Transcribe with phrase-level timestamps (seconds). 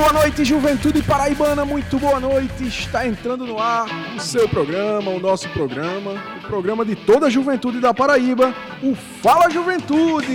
[0.00, 2.66] boa noite, juventude paraibana, muito boa noite.
[2.66, 7.30] Está entrando no ar o seu programa, o nosso programa, o programa de toda a
[7.30, 10.32] juventude da Paraíba, o Fala Juventude.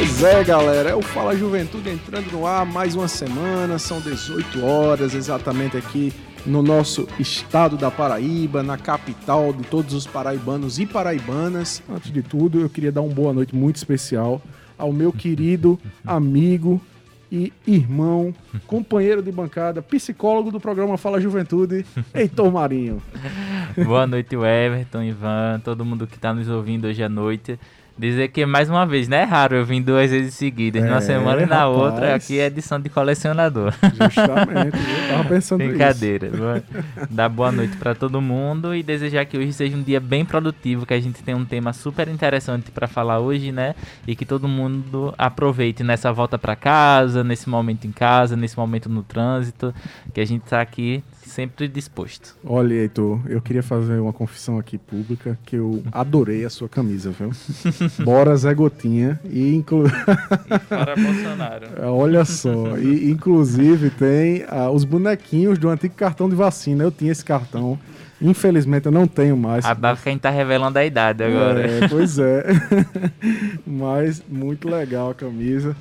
[0.00, 4.64] Pois é, galera, é o Fala Juventude entrando no ar mais uma semana, são 18
[4.64, 6.10] horas exatamente aqui
[6.46, 11.82] no nosso estado da Paraíba, na capital de todos os paraibanos e paraibanas.
[11.86, 14.40] Antes de tudo, eu queria dar uma boa noite muito especial
[14.78, 16.80] ao meu querido amigo
[17.30, 18.34] e irmão,
[18.66, 23.02] companheiro de bancada, psicólogo do programa Fala Juventude, Heitor Marinho.
[23.84, 27.58] Boa noite, Everton, Ivan, todo mundo que está nos ouvindo hoje à noite.
[28.00, 31.02] Dizer que, mais uma vez, não é raro eu vim duas vezes seguidas, é, numa
[31.02, 31.76] semana e na rapaz.
[31.76, 32.14] outra.
[32.14, 33.74] Aqui é edição de colecionador.
[33.92, 36.30] Justamente, eu tava pensando Brincadeira.
[37.10, 40.86] Dar boa noite para todo mundo e desejar que hoje seja um dia bem produtivo,
[40.86, 43.74] que a gente tem um tema super interessante para falar hoje, né?
[44.06, 48.88] E que todo mundo aproveite nessa volta para casa, nesse momento em casa, nesse momento
[48.88, 49.74] no trânsito,
[50.14, 52.36] que a gente tá aqui sempre disposto.
[52.44, 57.10] Olha, Heitor, eu queria fazer uma confissão aqui pública que eu adorei a sua camisa,
[57.10, 57.30] viu?
[58.04, 59.84] Bora Zé Gotinha e inclu...
[60.68, 61.66] para Bolsonaro.
[61.88, 66.82] Olha só, e inclusive tem uh, os bonequinhos do antigo cartão de vacina.
[66.82, 67.78] Eu tinha esse cartão.
[68.20, 69.64] Infelizmente eu não tenho mais.
[69.64, 71.66] A quem tá revelando a idade agora.
[71.66, 72.44] É, pois é.
[73.66, 75.74] Mas muito legal a camisa.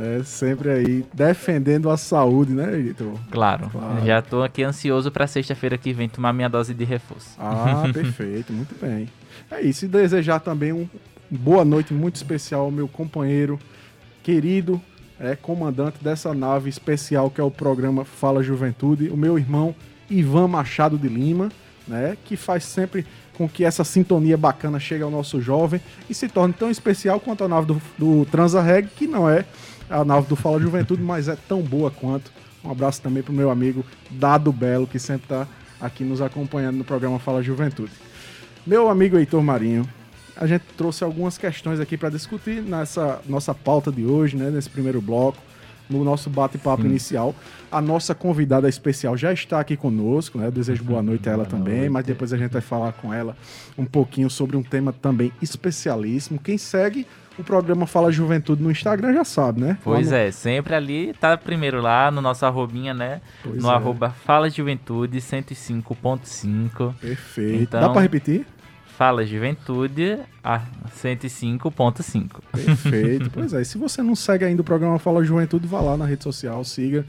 [0.00, 3.18] É, sempre aí defendendo a saúde, né, Vitor?
[3.30, 3.68] Claro.
[3.70, 4.06] claro.
[4.06, 7.36] Já tô aqui ansioso para sexta-feira que vem tomar minha dose de reforço.
[7.38, 9.08] Ah, perfeito, muito bem.
[9.50, 10.88] É isso, e desejar também um
[11.30, 13.58] boa noite muito especial ao meu companheiro
[14.22, 14.80] querido,
[15.18, 19.74] é comandante dessa nave especial que é o programa Fala Juventude, o meu irmão
[20.10, 21.48] Ivan Machado de Lima,
[21.86, 26.28] né, que faz sempre com que essa sintonia bacana chegue ao nosso jovem e se
[26.28, 29.44] torne tão especial quanto a nave do, do Transarreg, que não é
[29.92, 32.32] a nave do Fala Juventude, mas é tão boa quanto.
[32.64, 35.46] Um abraço também pro meu amigo Dado Belo, que sempre está
[35.80, 37.92] aqui nos acompanhando no programa Fala Juventude.
[38.66, 39.86] Meu amigo Heitor Marinho,
[40.36, 44.70] a gente trouxe algumas questões aqui para discutir nessa nossa pauta de hoje, né, nesse
[44.70, 45.38] primeiro bloco,
[45.90, 47.34] no nosso bate-papo inicial.
[47.70, 50.46] A nossa convidada especial já está aqui conosco, né?
[50.46, 51.90] Eu desejo boa noite a ela boa também, noite.
[51.90, 53.36] mas depois a gente vai falar com ela
[53.76, 56.38] um pouquinho sobre um tema também especialíssimo.
[56.38, 57.06] Quem segue
[57.38, 59.78] o programa Fala Juventude no Instagram já sabe, né?
[59.82, 60.16] Pois no...
[60.16, 63.20] é, sempre ali, tá primeiro lá no nosso arrobinha, né?
[63.42, 63.74] Pois no é.
[63.74, 66.94] arroba Fala Juventude 105.5.
[67.00, 67.62] Perfeito.
[67.62, 68.46] Então, Dá para repetir?
[68.96, 70.60] Fala Juventude a
[71.02, 72.40] 105.5.
[72.52, 73.30] Perfeito.
[73.34, 76.04] pois é, e se você não segue ainda o programa Fala Juventude, vá lá na
[76.04, 77.04] rede social, siga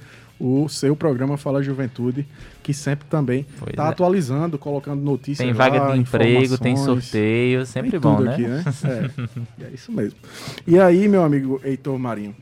[0.46, 2.28] o seu programa Fala Juventude,
[2.62, 3.88] que sempre também está é.
[3.88, 5.38] atualizando, colocando notícias.
[5.38, 8.34] Tem vaga lá, de emprego, tem sorteio, sempre tem bom, né?
[8.34, 8.64] Aqui, né?
[8.84, 10.20] É, é, isso mesmo.
[10.68, 12.36] E aí, meu amigo Heitor Marinho,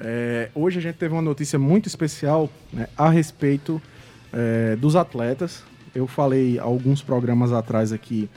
[0.00, 3.80] é, hoje a gente teve uma notícia muito especial né, a respeito
[4.32, 5.62] é, dos atletas.
[5.94, 8.28] Eu falei alguns programas atrás aqui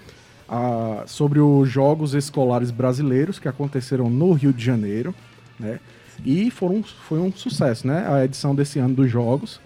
[0.47, 5.15] a, sobre os Jogos Escolares Brasileiros que aconteceram no Rio de Janeiro,
[5.59, 5.79] né?
[6.25, 8.05] E foram, foi um sucesso, né?
[8.07, 9.59] A edição desse ano dos Jogos,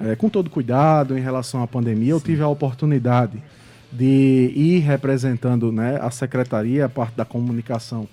[0.00, 2.06] é, com todo cuidado em relação à pandemia.
[2.06, 2.10] Sim.
[2.10, 3.42] Eu tive a oportunidade
[3.90, 8.08] de ir representando né, a secretaria, a parte da comunicação,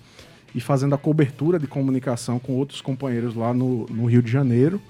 [0.54, 4.80] e fazendo a cobertura de comunicação com outros companheiros lá no, no Rio de Janeiro.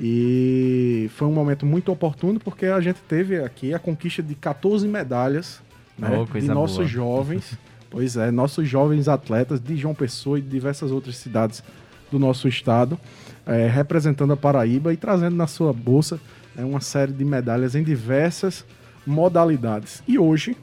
[0.00, 4.88] E foi um momento muito oportuno porque a gente teve aqui a conquista de 14
[4.88, 5.60] medalhas
[5.98, 6.88] né, oh, de nossos boa.
[6.88, 7.58] jovens.
[7.92, 11.62] Pois é, nossos jovens atletas de João Pessoa e de diversas outras cidades
[12.12, 12.98] do nosso estado,
[13.46, 16.20] é, representando a Paraíba e trazendo na sua bolsa
[16.56, 18.64] é, uma série de medalhas em diversas
[19.06, 20.02] modalidades.
[20.06, 20.56] E hoje,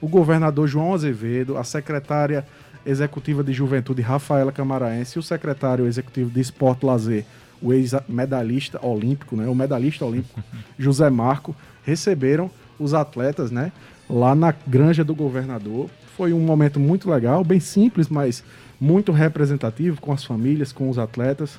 [0.00, 2.44] o governador João Azevedo, a secretária
[2.84, 7.24] executiva de Juventude Rafaela Camaraense e o secretário executivo de Esporte Lazer,
[7.60, 10.42] o ex-medalhista olímpico, né, o medalhista olímpico
[10.78, 11.54] José Marco,
[11.84, 13.72] receberam os atletas, né,
[14.08, 15.90] lá na granja do governador.
[16.16, 18.42] Foi um momento muito legal, bem simples, mas
[18.80, 21.58] muito representativo com as famílias, com os atletas.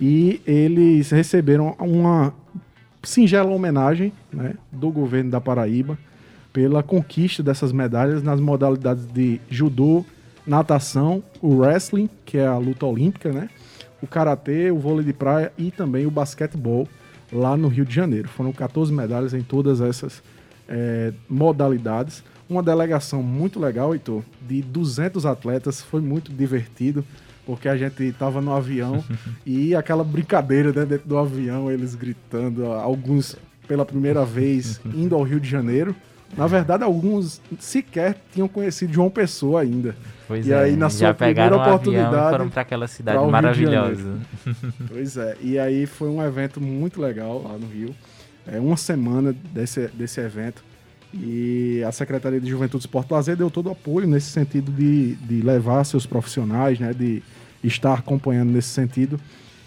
[0.00, 2.32] E eles receberam uma
[3.02, 5.98] singela homenagem né, do governo da Paraíba
[6.52, 10.04] pela conquista dessas medalhas nas modalidades de judô,
[10.46, 13.48] natação, o wrestling, que é a luta olímpica, né?
[14.02, 16.88] O karatê, o vôlei de praia e também o basquetebol
[17.32, 18.28] lá no Rio de Janeiro.
[18.28, 20.22] Foram 14 medalhas em todas essas
[20.68, 22.24] é, modalidades.
[22.50, 27.04] Uma delegação muito legal, Heitor, de 200 atletas, foi muito divertido,
[27.46, 29.04] porque a gente estava no avião
[29.46, 33.36] e aquela brincadeira né, dentro do avião, eles gritando, alguns
[33.68, 35.94] pela primeira vez indo ao Rio de Janeiro,
[36.36, 39.96] Na verdade, alguns sequer tinham conhecido João Pessoa ainda.
[40.28, 43.30] Pois e é, aí, na sua já pegaram primeira um oportunidade, foram para aquela cidade
[43.30, 44.18] maravilhosa.
[44.88, 47.94] Pois é, e aí foi um evento muito legal lá no Rio.
[48.46, 50.62] É uma semana desse, desse evento.
[51.12, 55.16] E a Secretaria de Juventude, Esporte e Lazer deu todo o apoio nesse sentido de,
[55.16, 57.22] de levar seus profissionais, né, de
[57.64, 59.18] estar acompanhando nesse sentido.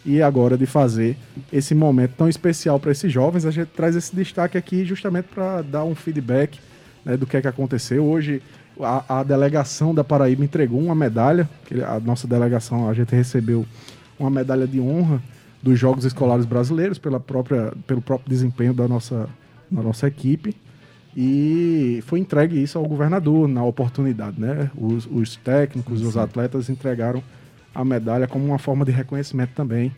[0.05, 1.15] E agora de fazer
[1.51, 3.45] esse momento tão especial para esses jovens.
[3.45, 6.59] A gente traz esse destaque aqui justamente para dar um feedback
[7.05, 8.05] né, do que é que aconteceu.
[8.05, 8.41] Hoje
[8.79, 11.49] a, a, delegação da Paraíba entregou uma medalha.
[11.87, 13.65] A nossa delegação, a gente recebeu
[14.19, 15.21] uma medalha de honra
[15.61, 19.29] dos Jogos Escolares Brasileiros pela própria, pelo próprio desempenho da nossa,
[19.71, 20.55] da nossa equipe.
[21.15, 24.71] E foi entregue isso ao governador na oportunidade, né?
[24.75, 26.09] Os, os técnicos, sim, sim.
[26.09, 27.23] os atletas entregaram
[27.73, 29.91] a medalha como uma forma de reconhecimento também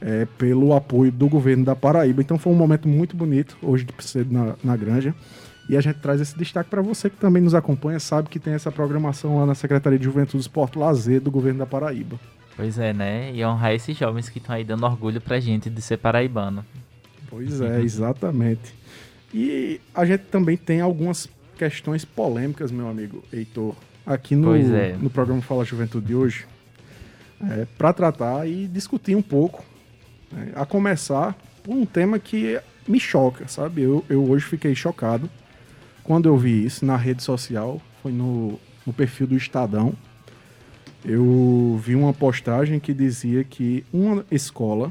[0.00, 2.20] é, pelo apoio do governo da Paraíba.
[2.20, 5.14] Então foi um momento muito bonito hoje de cedo na, na Granja.
[5.68, 8.54] E a gente traz esse destaque para você que também nos acompanha, sabe que tem
[8.54, 12.18] essa programação lá na Secretaria de Juventude, Esporte Lazer do governo da Paraíba.
[12.56, 13.32] Pois é, né?
[13.34, 16.64] E honrar esses jovens que estão aí dando orgulho pra gente de ser paraibano.
[17.28, 18.74] Pois é, exatamente.
[19.32, 23.74] E a gente também tem algumas questões polêmicas, meu amigo Heitor,
[24.06, 24.96] aqui no, é.
[25.00, 26.46] no programa Fala Juventude de hoje,
[27.40, 29.64] é, para tratar e discutir um pouco,
[30.32, 33.82] né, a começar por um tema que me choca, sabe?
[33.82, 35.28] Eu, eu hoje fiquei chocado
[36.08, 39.92] quando eu vi isso na rede social, foi no, no perfil do Estadão.
[41.04, 44.90] Eu vi uma postagem que dizia que uma escola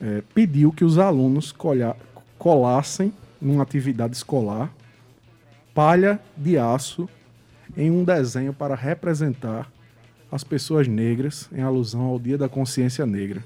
[0.00, 1.96] é, pediu que os alunos colha,
[2.38, 4.70] colassem numa atividade escolar
[5.74, 7.08] palha de aço
[7.76, 9.70] em um desenho para representar
[10.30, 13.44] as pessoas negras em alusão ao Dia da Consciência Negra.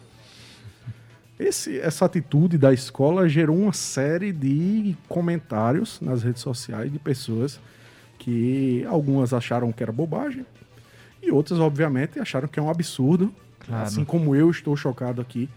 [1.39, 7.61] Esse, essa atitude da escola gerou uma série de comentários nas redes sociais de pessoas
[8.19, 10.47] que algumas acharam que era bobagem
[11.23, 13.33] e outras, obviamente, acharam que é um absurdo.
[13.61, 13.85] Claro.
[13.85, 15.49] Assim como eu estou chocado aqui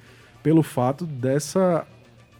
[0.44, 1.88] pelo fato dessa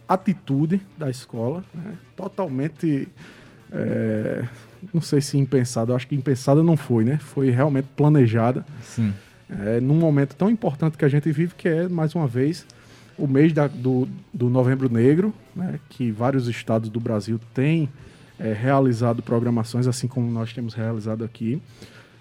[0.08, 1.94] atitude da escola, né?
[2.16, 3.08] totalmente.
[3.72, 4.44] É,
[4.94, 7.18] não sei se impensada, acho que impensada não foi, né?
[7.18, 8.64] Foi realmente planejada.
[8.82, 9.12] Sim.
[9.48, 12.66] É, num momento tão importante que a gente vive, que é, mais uma vez,
[13.18, 15.78] o mês da, do, do Novembro Negro, né?
[15.88, 17.88] que vários estados do Brasil têm
[18.38, 21.60] é, realizado programações, assim como nós temos realizado aqui.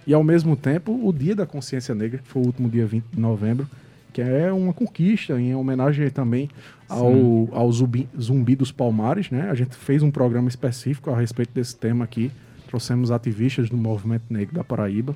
[0.07, 3.03] E, ao mesmo tempo, o Dia da Consciência Negra, que foi o último dia 20
[3.11, 3.67] de novembro,
[4.15, 6.49] que é uma conquista, em homenagem também
[6.87, 9.49] ao, ao zumbi, zumbi, dos Palmares, né?
[9.49, 12.31] A gente fez um programa específico a respeito desse tema aqui.
[12.65, 15.13] Trouxemos ativistas do movimento negro da Paraíba.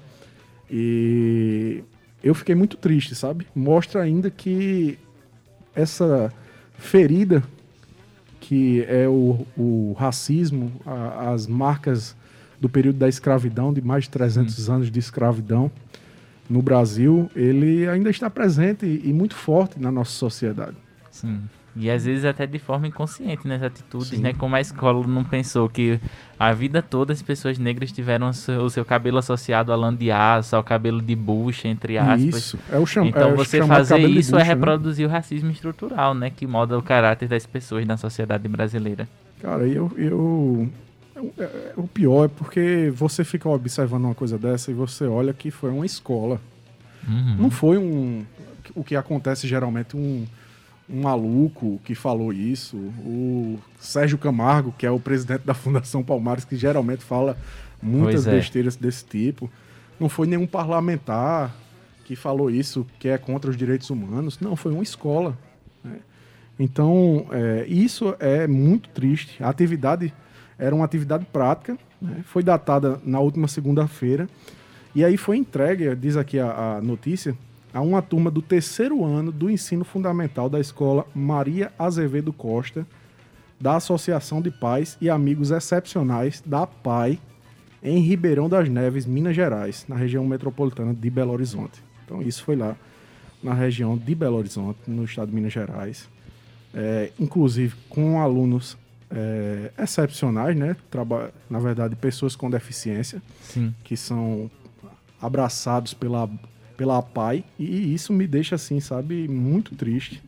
[0.70, 1.82] E
[2.22, 3.48] eu fiquei muito triste, sabe?
[3.56, 5.00] Mostra ainda que
[5.74, 6.30] essa
[6.78, 7.42] ferida
[8.42, 12.18] que é o, o racismo, a, as marcas
[12.60, 14.74] do período da escravidão, de mais de 300 hum.
[14.74, 15.72] anos de escravidão,
[16.50, 20.76] no Brasil, ele ainda está presente e, muito forte na nossa sociedade.
[21.12, 21.42] Sim.
[21.76, 24.22] E às vezes até de forma inconsciente nas atitudes, Sim.
[24.22, 24.34] né?
[24.34, 26.00] Como a escola não pensou que
[26.38, 29.94] a vida toda as pessoas negras tiveram o seu, o seu cabelo associado a lã
[29.94, 32.36] de aço, ao cabelo de bucha, entre aspas.
[32.36, 35.14] Isso, é o cham Então é você fazer isso é bucha, é reproduzir né?
[35.14, 36.32] o racismo estrutural, né?
[36.32, 39.08] Que molda o caráter das pessoas na sociedade brasileira.
[39.40, 40.70] Cara, eu, eu
[41.76, 45.70] o pior é porque você fica observando uma coisa dessa e você olha que foi
[45.70, 46.42] uma escola.
[47.08, 47.36] Uhum.
[47.38, 48.26] Não foi um.
[48.76, 50.26] O que acontece geralmente, um,
[50.90, 52.78] um maluco que falou isso.
[52.78, 57.38] O Sérgio Camargo, que é o presidente da Fundação Palmares, que geralmente fala
[57.82, 58.32] muitas é.
[58.32, 59.50] besteiras desse tipo.
[60.00, 61.56] Não foi nenhum parlamentar
[62.06, 64.40] que falou isso, que é contra os direitos humanos.
[64.40, 65.38] Não, foi uma escola.
[65.84, 65.98] Né?
[66.58, 69.44] Então, é, isso é muito triste.
[69.44, 70.14] A atividade
[70.60, 72.22] era uma atividade prática, né?
[72.26, 74.28] foi datada na última segunda-feira,
[74.94, 77.36] e aí foi entregue, diz aqui a, a notícia,
[77.74, 82.86] a uma turma do terceiro ano do ensino fundamental da escola Maria Azevedo Costa,
[83.60, 87.20] da Associação de Pais e Amigos Excepcionais da PAI,
[87.84, 91.82] em Ribeirão das Neves, Minas Gerais, na região metropolitana de Belo Horizonte.
[92.06, 92.76] Então, isso foi lá
[93.42, 96.10] na região de Belo Horizonte, no estado de Minas Gerais.
[96.74, 98.78] É, inclusive com alunos
[99.12, 100.76] é, excepcionais, né?
[100.90, 103.74] Traba na verdade, pessoas com deficiência, Sim.
[103.84, 104.50] que são
[105.22, 106.30] abraçados pela,
[106.78, 110.22] pela PAI, e isso me deixa, assim, sabe, muito triste.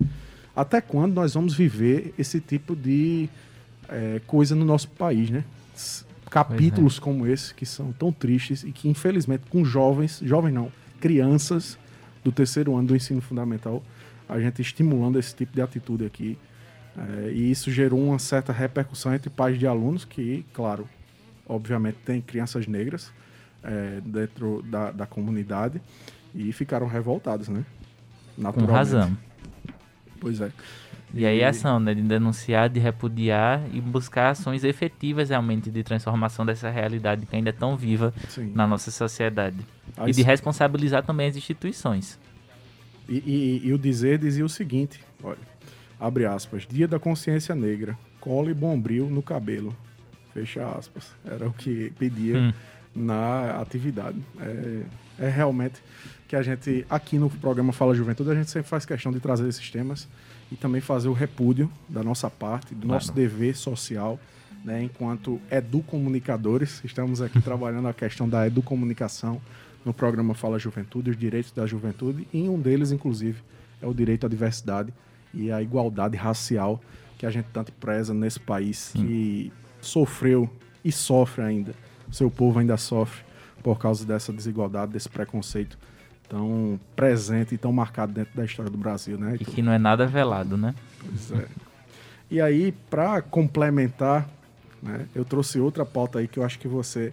[0.55, 3.29] Até quando nós vamos viver esse tipo de
[3.88, 5.43] é, coisa no nosso país, né?
[6.29, 7.01] Capítulos é.
[7.01, 11.77] como esse, que são tão tristes e que, infelizmente, com jovens, jovens não, crianças
[12.23, 13.83] do terceiro ano do ensino fundamental,
[14.27, 16.38] a gente estimulando esse tipo de atitude aqui
[16.98, 20.88] É, e isso gerou uma certa repercussão entre pais de alunos que, claro,
[21.48, 23.12] obviamente tem crianças negras
[23.63, 25.81] é, dentro da, da comunidade
[26.33, 27.65] e ficaram revoltados, né?
[28.53, 29.15] Com razão.
[30.19, 30.51] Pois é.
[31.13, 35.83] E aí a ação, né, de denunciar, de repudiar e buscar ações efetivas realmente de
[35.83, 38.51] transformação dessa realidade que ainda é tão viva Sim.
[38.55, 39.57] na nossa sociedade.
[39.98, 42.17] Aí e de responsabilizar também as instituições.
[43.10, 45.38] E, e, e, o dizer dizia o seguinte, olha,
[46.01, 49.75] abre aspas, Dia da Consciência Negra, cole bombril no cabelo,
[50.34, 51.12] fecha aspas.
[51.24, 52.53] Era o que pedia hum.
[52.96, 54.17] na atividade.
[54.39, 54.81] É,
[55.27, 55.75] é realmente
[56.27, 59.48] que a gente, aqui no programa Fala Juventude, a gente sempre faz questão de trazer
[59.48, 60.08] esses temas
[60.51, 64.20] e também fazer o repúdio da nossa parte, do nosso dever social,
[64.65, 66.81] né, enquanto educomunicadores.
[66.84, 69.39] Estamos aqui trabalhando a questão da educomunicação
[69.86, 73.39] no programa Fala Juventude, os direitos da juventude, e um deles, inclusive,
[73.81, 74.91] é o direito à diversidade
[75.33, 76.81] e à igualdade racial
[77.17, 80.50] que a gente tanto preza nesse país que sofreu
[80.83, 81.73] e sofre ainda.
[82.09, 83.23] O seu povo ainda sofre
[83.61, 85.77] por causa dessa desigualdade, desse preconceito
[86.27, 89.35] tão presente e tão marcado dentro da história do Brasil, né?
[89.39, 90.73] E que não é nada velado, né?
[91.00, 91.45] Pois é.
[92.29, 94.29] E aí, para complementar,
[94.81, 97.11] né, eu trouxe outra pauta aí que eu acho que você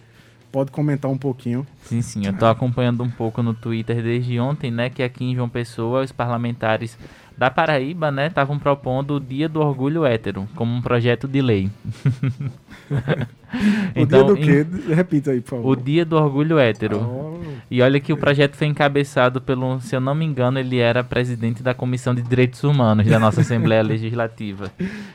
[0.53, 1.67] pode comentar um pouquinho.
[1.83, 5.35] Sim, sim, eu estou acompanhando um pouco no Twitter desde ontem, né, que aqui em
[5.35, 6.97] João Pessoa os parlamentares
[7.39, 11.71] da Paraíba, né, estavam propondo o Dia do Orgulho Hétero como um projeto de lei.
[13.95, 14.93] então, o dia do quê?
[14.93, 15.71] Repita aí, por favor.
[15.71, 16.99] O Dia do Orgulho Hétero.
[17.01, 17.39] Oh,
[17.71, 21.05] e olha que o projeto foi encabeçado pelo, se eu não me engano, ele era
[21.05, 24.73] presidente da Comissão de Direitos Humanos da nossa Assembleia Legislativa.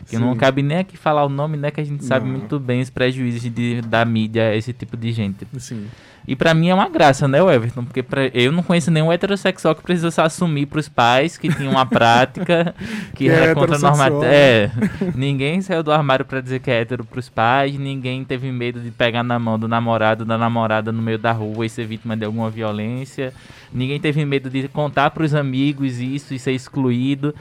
[0.08, 0.20] Que Sim.
[0.20, 2.38] não cabe nem aqui falar o nome, né, que a gente sabe não.
[2.38, 5.46] muito bem os prejuízos de, da mídia a esse tipo de gente.
[5.58, 5.88] Sim.
[6.28, 7.84] E para mim é uma graça, né, Everton?
[7.84, 11.70] Porque pra, eu não conheço nenhum heterossexual que precisa se assumir pros pais que tinha
[11.70, 12.74] uma prática
[13.14, 14.26] que, que era é contra a normativa.
[14.26, 14.72] É,
[15.16, 18.92] ninguém saiu do armário para dizer que é hétero pros pais, ninguém teve medo de
[18.92, 22.26] pegar na mão do namorado, da namorada no meio da rua e ser vítima de
[22.26, 23.34] alguma violência.
[23.74, 27.36] Ninguém teve medo de contar pros amigos isso e ser excluído.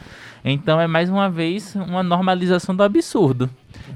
[0.45, 3.49] Então é mais uma vez uma normalização do absurdo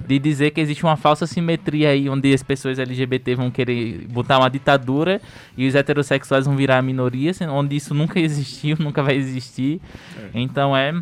[0.07, 4.39] de dizer que existe uma falsa simetria aí, onde as pessoas LGBT vão querer botar
[4.39, 5.21] uma ditadura
[5.57, 9.81] e os heterossexuais vão virar a minoria, onde isso nunca existiu, nunca vai existir.
[10.17, 10.31] É.
[10.35, 10.95] Então é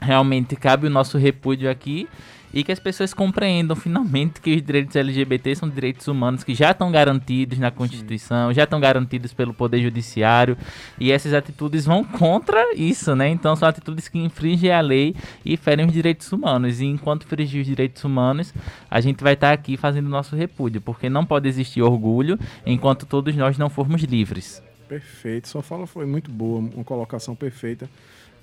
[0.00, 2.08] realmente cabe o nosso repúdio aqui
[2.54, 6.70] e que as pessoas compreendam finalmente que os direitos LGBT são direitos humanos que já
[6.70, 8.54] estão garantidos na Constituição, Sim.
[8.54, 10.56] já estão garantidos pelo Poder Judiciário
[10.98, 13.28] e essas atitudes vão contra isso, né?
[13.28, 16.80] Então são atitudes que infringem a lei e ferem os direitos humanos.
[16.80, 18.54] E enquanto infringir os direitos humanos,
[18.88, 23.34] a gente vai estar aqui fazendo nosso repúdio, porque não pode existir orgulho enquanto todos
[23.34, 24.62] nós não formos livres.
[24.88, 27.88] Perfeito, sua fala foi muito boa, uma colocação perfeita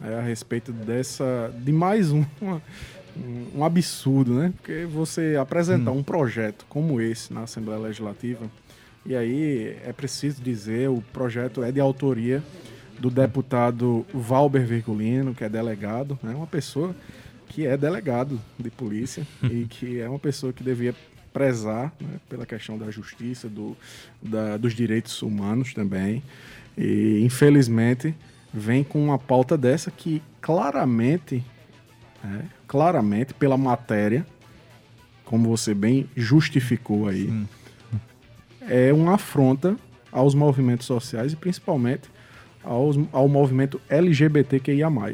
[0.03, 2.61] é, a respeito dessa de mais uma
[3.55, 4.53] um, absurdo, né?
[4.57, 5.99] Porque você apresentar hum.
[5.99, 8.49] um projeto como esse na Assembleia Legislativa,
[9.05, 12.43] e aí é preciso dizer, o projeto é de autoria
[12.99, 16.35] do deputado Valber Virgulino, que é delegado, é né?
[16.35, 16.95] uma pessoa
[17.47, 20.95] que é delegado de polícia e que é uma pessoa que devia
[21.33, 23.75] prezar né, pela questão da justiça, do,
[24.21, 26.21] da, dos direitos humanos também.
[26.77, 28.15] E infelizmente
[28.53, 31.43] vem com uma pauta dessa que claramente
[32.23, 34.25] é, claramente pela matéria,
[35.25, 37.47] como você bem justificou aí, Sim.
[38.61, 39.75] é uma afronta
[40.09, 42.09] aos movimentos sociais e principalmente
[42.63, 44.89] aos, ao movimento LGBTQIA+.
[44.89, 45.11] Né?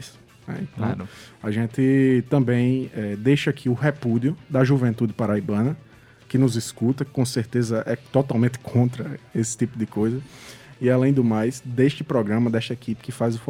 [0.48, 1.10] Então, claro.
[1.42, 5.76] A gente também é, deixa aqui o repúdio da juventude paraibana,
[6.30, 10.22] que nos escuta, que com certeza é totalmente contra esse tipo de coisa.
[10.80, 13.42] E além do mais, deste programa, desta equipe que faz o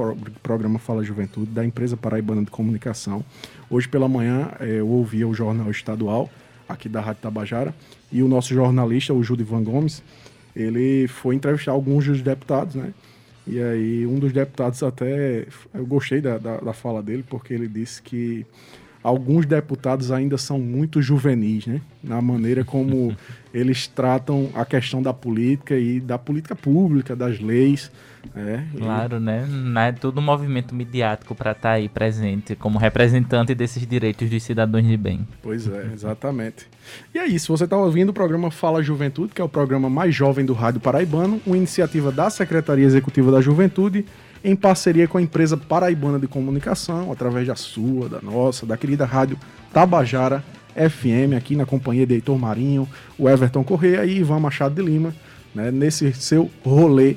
[0.42, 3.24] programa Fala Juventude, da empresa Paraibana de Comunicação.
[3.70, 6.30] Hoje pela manhã eh, eu ouvia o jornal estadual
[6.70, 7.76] aqui da Rádio Tabajara
[8.12, 10.02] e o nosso jornalista, o Judivan Gomes,
[10.56, 12.94] ele foi entrevistar alguns dos deputados, né?
[13.46, 17.68] E aí um dos deputados até, eu gostei da, da, da fala dele, porque ele
[17.68, 18.46] disse que
[19.04, 21.82] alguns deputados ainda são muito juvenis, né?
[22.04, 23.16] Na maneira como
[23.54, 27.92] eles tratam a questão da política e da política pública, das leis.
[28.36, 29.20] É, claro, e...
[29.20, 29.48] né?
[29.50, 34.30] Não é todo um movimento midiático para estar tá aí presente como representante desses direitos
[34.30, 35.27] dos cidadãos de bem.
[35.42, 36.68] Pois é, exatamente.
[37.13, 40.13] E é isso, você está ouvindo o programa Fala Juventude, que é o programa mais
[40.13, 44.06] jovem do Rádio Paraibano, uma iniciativa da Secretaria Executiva da Juventude
[44.44, 49.06] em parceria com a empresa paraibana de comunicação, através da sua, da nossa, da querida
[49.06, 49.38] rádio
[49.74, 50.44] Tabajara
[50.78, 55.14] FM, aqui na companhia de Heitor Marinho, o Everton Correia e Ivan Machado de Lima,
[55.54, 57.16] né, nesse seu rolê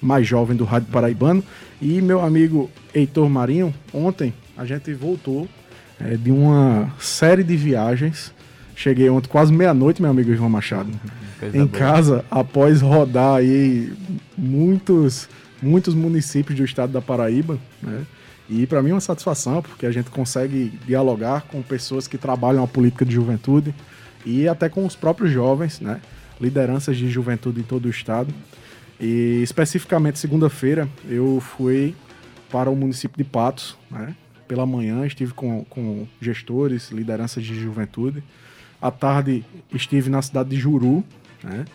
[0.00, 1.42] mais jovem do Rádio Paraibano.
[1.80, 5.48] E meu amigo Heitor Marinho, ontem a gente voltou
[6.00, 8.32] é, de uma série de viagens.
[8.76, 10.90] Cheguei ontem quase meia-noite, meu amigo João Machado,
[11.40, 11.78] Coisa em boa.
[11.78, 13.92] casa, após rodar aí
[14.36, 15.28] muitos,
[15.60, 18.02] muitos municípios do estado da Paraíba, né?
[18.48, 22.64] E para mim é uma satisfação, porque a gente consegue dialogar com pessoas que trabalham
[22.64, 23.74] a política de juventude
[24.24, 26.00] e até com os próprios jovens, né?
[26.40, 28.32] Lideranças de juventude em todo o estado.
[28.98, 31.94] E especificamente segunda-feira eu fui
[32.50, 34.14] para o município de Patos, né?
[34.46, 38.22] Pela manhã estive com, com gestores, lideranças de juventude.
[38.80, 41.04] À tarde estive na cidade de Juru,
[41.44, 41.66] né?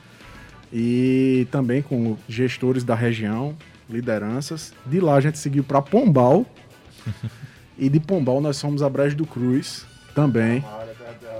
[0.71, 3.55] E também com gestores da região,
[3.87, 4.73] lideranças.
[4.85, 6.47] De lá a gente seguiu para Pombal,
[7.77, 10.63] e de Pombal nós fomos a Brejo do Cruz, também.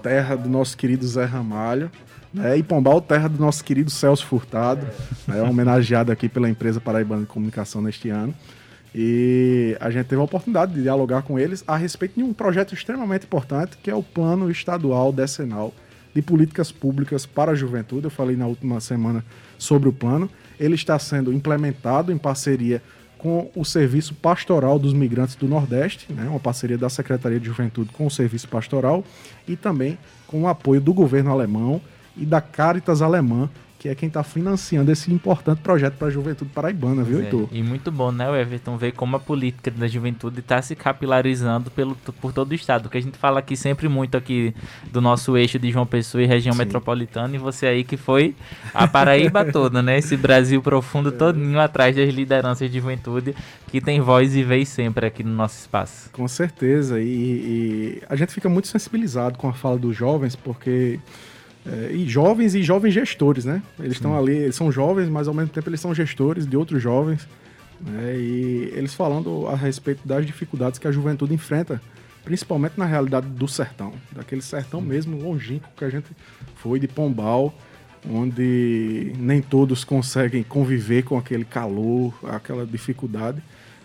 [0.01, 1.91] Terra do nosso querido Zé Ramalho.
[2.33, 2.57] Né?
[2.57, 4.85] E Pombal, terra do nosso querido Celso Furtado,
[5.27, 5.31] é.
[5.31, 5.41] Né?
[5.43, 8.33] homenageado aqui pela empresa Paraibana de Comunicação neste ano.
[8.95, 12.73] E a gente teve a oportunidade de dialogar com eles a respeito de um projeto
[12.73, 15.73] extremamente importante, que é o Plano Estadual Decenal
[16.13, 18.05] de Políticas Públicas para a Juventude.
[18.05, 19.23] Eu falei na última semana
[19.57, 20.29] sobre o plano.
[20.59, 22.83] Ele está sendo implementado em parceria
[23.23, 27.89] com o Serviço Pastoral dos Migrantes do Nordeste, né, uma parceria da Secretaria de Juventude
[27.93, 29.01] com o Serviço Pastoral
[29.47, 31.79] e também com o apoio do governo alemão
[32.17, 33.49] e da Caritas Alemã,
[33.83, 37.49] que é quem está financiando esse importante projeto para a juventude paraibana, viu, é, Heitor?
[37.51, 41.93] E muito bom, né, Everton, ver como a política da juventude está se capilarizando pelo,
[42.21, 42.83] por todo o estado.
[42.83, 44.55] Porque a gente fala aqui sempre muito aqui
[44.89, 46.59] do nosso eixo de João Pessoa e região Sim.
[46.59, 48.33] metropolitana, e você aí que foi
[48.73, 49.97] a Paraíba toda, né?
[49.97, 51.11] Esse Brasil profundo é.
[51.11, 53.35] todinho atrás das lideranças de juventude
[53.67, 56.09] que tem voz e vez sempre aqui no nosso espaço.
[56.13, 61.01] Com certeza, e, e a gente fica muito sensibilizado com a fala dos jovens, porque
[61.65, 63.61] é, e jovens e jovens gestores, né?
[63.79, 66.81] Eles estão ali, eles são jovens, mas ao mesmo tempo eles são gestores de outros
[66.81, 67.27] jovens.
[67.79, 68.15] Né?
[68.17, 71.81] E eles falando a respeito das dificuldades que a juventude enfrenta,
[72.23, 76.07] principalmente na realidade do sertão, daquele sertão mesmo longínquo que a gente
[76.55, 77.53] foi de Pombal,
[78.09, 83.41] onde nem todos conseguem conviver com aquele calor, aquela dificuldade.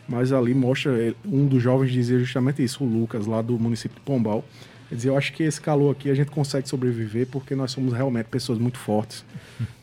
[0.09, 4.05] Mas ali mostra, um dos jovens dizia justamente isso, o Lucas, lá do município de
[4.05, 4.45] Pombal
[4.89, 7.93] Quer dizer, eu acho que esse calor aqui a gente consegue sobreviver porque nós somos
[7.93, 9.25] realmente pessoas muito fortes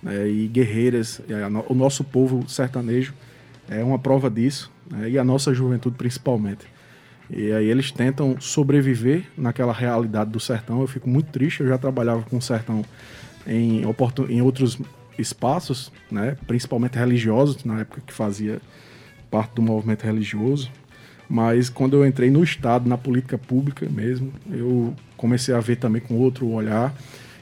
[0.01, 1.21] né, e guerreiras.
[1.69, 3.13] O nosso povo sertanejo
[3.69, 6.65] é uma prova disso, né, e a nossa juventude principalmente.
[7.29, 10.81] E aí eles tentam sobreviver naquela realidade do sertão.
[10.81, 12.83] Eu fico muito triste, eu já trabalhava com o sertão
[13.45, 13.83] em,
[14.29, 14.79] em outros
[15.17, 18.59] espaços, né, principalmente religiosos, na época que fazia
[19.29, 20.71] parte do movimento religioso.
[21.29, 26.01] Mas quando eu entrei no Estado, na política pública mesmo, eu comecei a ver também
[26.01, 26.93] com outro olhar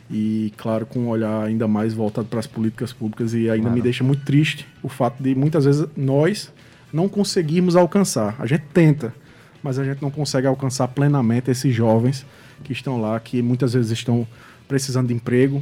[0.09, 3.75] e, claro, com um olhar ainda mais voltado para as políticas públicas e ainda claro.
[3.75, 6.51] me deixa muito triste o fato de muitas vezes nós
[6.91, 8.35] não conseguirmos alcançar.
[8.39, 9.13] A gente tenta,
[9.61, 12.25] mas a gente não consegue alcançar plenamente esses jovens
[12.63, 14.27] que estão lá, que muitas vezes estão
[14.67, 15.61] precisando de emprego,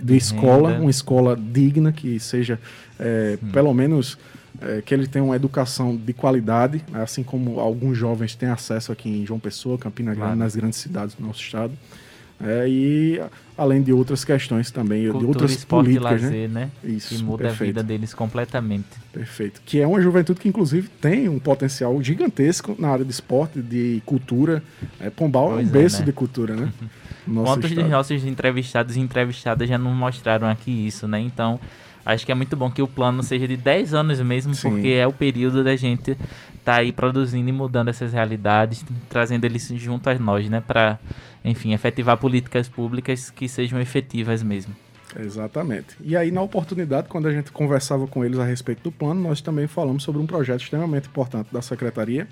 [0.00, 2.58] de escola, uma escola digna, que seja
[2.98, 4.18] é, pelo menos
[4.60, 8.92] é, que ele tenha uma educação de qualidade, né, assim como alguns jovens têm acesso
[8.92, 10.38] aqui em João Pessoa, Campina Grande, claro.
[10.38, 11.72] nas grandes cidades do nosso estado.
[12.40, 13.20] É, e
[13.56, 16.70] além de outras questões também, Cultura, de outras esporte políticas, e lazer, né?
[16.84, 16.90] né?
[16.92, 17.62] Isso, que muda perfeito.
[17.62, 18.86] a vida deles completamente.
[19.12, 19.60] Perfeito.
[19.66, 24.00] Que é uma juventude que inclusive tem um potencial gigantesco na área de esporte, de
[24.06, 24.62] cultura.
[25.00, 26.06] É, Pombal pois é um berço é, né?
[26.06, 26.72] de cultura, né?
[27.26, 31.20] Quantos dos nossos entrevistados e entrevistadas já não mostraram aqui isso, né?
[31.20, 31.60] Então,
[32.08, 34.70] Acho que é muito bom que o plano seja de 10 anos mesmo, Sim.
[34.70, 36.16] porque é o período da gente
[36.64, 40.98] tá aí produzindo e mudando essas realidades, trazendo eles junto a nós, né, para,
[41.44, 44.74] enfim, efetivar políticas públicas que sejam efetivas mesmo.
[45.20, 45.96] Exatamente.
[46.00, 49.42] E aí, na oportunidade, quando a gente conversava com eles a respeito do plano, nós
[49.42, 52.26] também falamos sobre um projeto extremamente importante da Secretaria,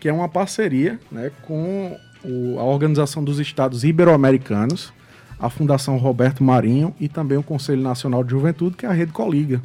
[0.00, 4.90] que é uma parceria né, com o, a Organização dos Estados Ibero-Americanos,
[5.42, 9.10] a Fundação Roberto Marinho e também o Conselho Nacional de Juventude, que é a Rede
[9.10, 9.60] Coliga.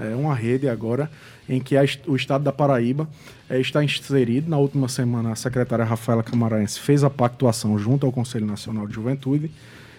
[0.00, 1.08] É uma rede agora
[1.48, 3.08] em que a, o Estado da Paraíba
[3.48, 4.50] é, está inserido.
[4.50, 8.94] Na última semana, a secretária Rafaela Camaraense fez a pactuação junto ao Conselho Nacional de
[8.94, 9.48] Juventude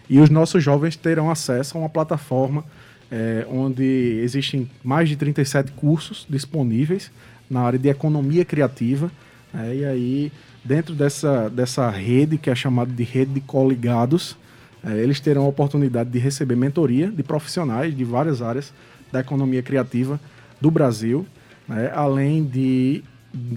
[0.10, 2.66] e os nossos jovens terão acesso a uma plataforma
[3.10, 7.10] é, onde existem mais de 37 cursos disponíveis
[7.50, 9.10] na área de economia criativa.
[9.54, 10.32] É, e aí,
[10.66, 14.36] dentro dessa, dessa rede, que é chamada de rede de coligados,
[14.84, 18.74] é, eles terão a oportunidade de receber mentoria de profissionais de várias áreas
[19.12, 20.20] da economia criativa
[20.60, 21.26] do Brasil,
[21.68, 23.04] né, além de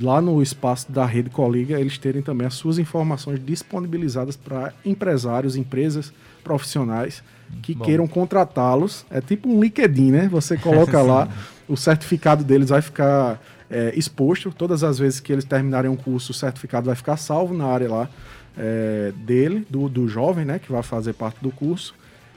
[0.00, 5.56] lá no espaço da rede Coliga eles terem também as suas informações disponibilizadas para empresários,
[5.56, 6.12] empresas,
[6.42, 7.22] profissionais
[7.62, 7.84] que Bom.
[7.84, 9.04] queiram contratá-los.
[9.10, 10.28] É tipo um LinkedIn, né?
[10.28, 11.28] Você coloca lá,
[11.68, 14.52] o certificado deles vai ficar é, exposto.
[14.52, 17.90] Todas as vezes que eles terminarem um curso, o certificado vai ficar salvo na área
[17.90, 18.08] lá
[18.56, 21.94] é, dele, do, do jovem, né, que vai fazer parte do curso.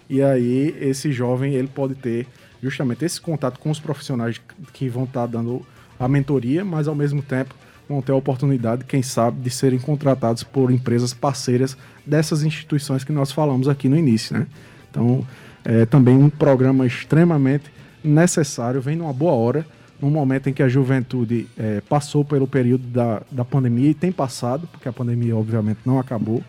[0.10, 2.28] E aí esse jovem ele pode ter
[2.62, 4.42] justamente esse contato com os profissionais
[4.74, 5.66] que vão estar tá dando
[6.00, 7.54] a mentoria, mas ao mesmo tempo
[7.88, 13.12] vão ter a oportunidade, quem sabe, de serem contratados por empresas parceiras dessas instituições que
[13.12, 14.46] nós falamos aqui no início, né?
[14.90, 15.26] Então,
[15.66, 17.72] é também um programa extremamente
[18.04, 19.66] necessário, vem numa boa hora,
[20.02, 24.12] num momento em que a juventude é, passou pelo período da, da pandemia e tem
[24.12, 26.44] passado, porque a pandemia obviamente não acabou,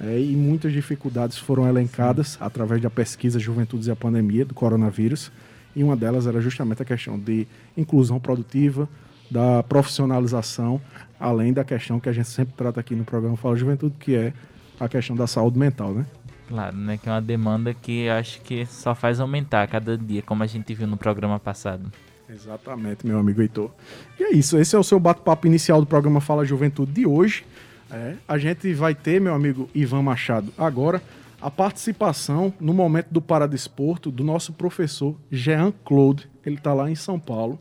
[0.00, 2.38] é, e muitas dificuldades foram elencadas Sim.
[2.40, 5.30] através da pesquisa Juventudes e a Pandemia do coronavírus,
[5.74, 8.88] e uma delas era justamente a questão de inclusão produtiva,
[9.30, 10.80] da profissionalização,
[11.20, 14.32] além da questão que a gente sempre trata aqui no programa Fala Juventude, que é
[14.80, 16.06] a questão da saúde mental, né?
[16.48, 16.96] Claro, né?
[16.96, 20.46] Que é uma demanda que acho que só faz aumentar a cada dia, como a
[20.46, 21.92] gente viu no programa passado.
[22.28, 23.70] Exatamente, meu amigo Heitor.
[24.20, 27.44] E é isso, esse é o seu bate-papo inicial do programa Fala Juventude de hoje.
[27.90, 31.02] É, a gente vai ter, meu amigo Ivan Machado, agora
[31.40, 36.28] a participação no momento do Paradesporto do nosso professor Jean Claude.
[36.44, 37.58] Ele está lá em São Paulo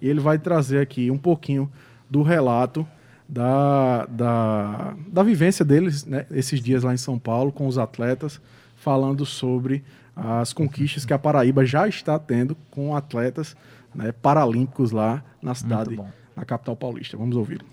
[0.00, 1.70] e ele vai trazer aqui um pouquinho
[2.10, 2.86] do relato
[3.28, 8.40] da, da, da vivência deles né, esses dias lá em São Paulo com os atletas,
[8.74, 9.84] falando sobre
[10.16, 13.54] as conquistas que a Paraíba já está tendo com atletas
[13.94, 15.98] né, paralímpicos lá na cidade,
[16.36, 17.16] na capital paulista.
[17.16, 17.64] Vamos ouvir.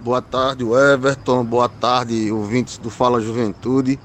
[0.00, 1.44] Boa tarde, Everton.
[1.44, 3.98] Boa tarde, ouvintes do Fala Juventude.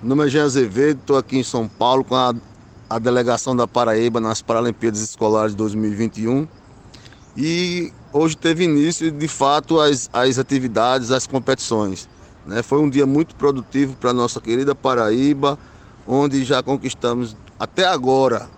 [0.00, 2.34] Meu nome é Jean Azevedo, estou aqui em São Paulo com a,
[2.88, 6.46] a delegação da Paraíba nas Paralimpíadas Escolares 2021.
[7.36, 12.08] E hoje teve início, de fato, as, as atividades, as competições.
[12.46, 12.62] Né?
[12.62, 15.58] Foi um dia muito produtivo para a nossa querida Paraíba,
[16.06, 18.48] onde já conquistamos até agora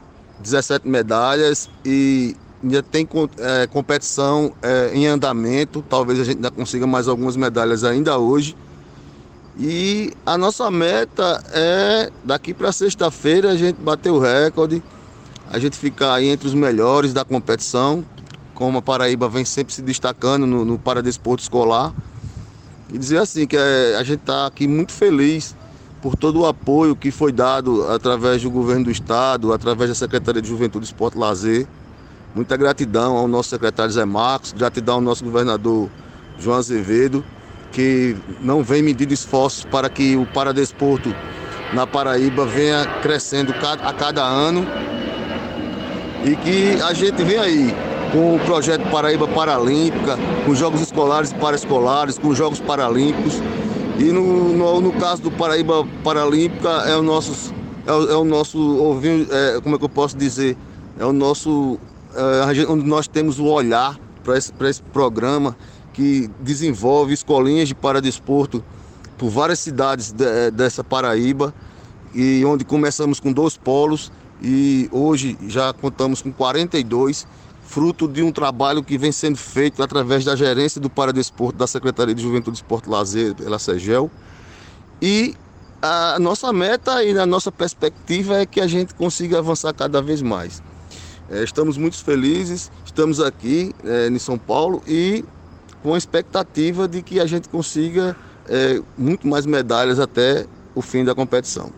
[0.40, 5.84] 17 medalhas e ainda tem é, competição é, em andamento.
[5.88, 8.56] Talvez a gente ainda consiga mais algumas medalhas ainda hoje.
[9.58, 14.82] E a nossa meta é daqui para sexta-feira a gente bater o recorde,
[15.50, 18.04] a gente ficar aí entre os melhores da competição,
[18.54, 21.92] como a Paraíba vem sempre se destacando no, no Paradesporto Escolar.
[22.92, 25.56] E dizer assim que é, a gente está aqui muito feliz
[26.00, 30.40] por todo o apoio que foi dado através do governo do estado, através da Secretaria
[30.40, 31.66] de Juventude, Esporte e Lazer.
[32.34, 35.88] Muita gratidão ao nosso secretário Zé Marcos, gratidão ao nosso governador
[36.38, 37.24] João Azevedo,
[37.72, 41.14] que não vem medindo esforços para que o paradesporto
[41.72, 44.66] na Paraíba venha crescendo a cada ano
[46.24, 47.74] e que a gente vem aí
[48.12, 53.34] com o projeto Paraíba Paralímpica, com jogos escolares e paraescolares, com jogos paralímpicos
[53.98, 57.52] e no, no, no, caso do Paraíba Paralímpica é o nosso,
[57.84, 60.56] é o, é o nosso é, como é que eu posso dizer?
[60.98, 61.80] É o nosso,
[62.14, 65.56] é, onde nós temos o olhar para esse, esse programa
[65.92, 68.62] que desenvolve escolinhas de paradesporto
[69.16, 71.52] por várias cidades de, é, dessa Paraíba
[72.14, 77.26] e onde começamos com dois polos e hoje já contamos com 42
[77.68, 82.14] fruto de um trabalho que vem sendo feito através da gerência do Paradesporto da Secretaria
[82.14, 84.10] de Juventude, Esporte e Lazer, pela SEGEL.
[85.02, 85.34] E
[85.82, 90.22] a nossa meta e a nossa perspectiva é que a gente consiga avançar cada vez
[90.22, 90.62] mais.
[91.30, 95.22] É, estamos muito felizes, estamos aqui é, em São Paulo e
[95.82, 98.16] com a expectativa de que a gente consiga
[98.48, 101.70] é, muito mais medalhas até o fim da competição.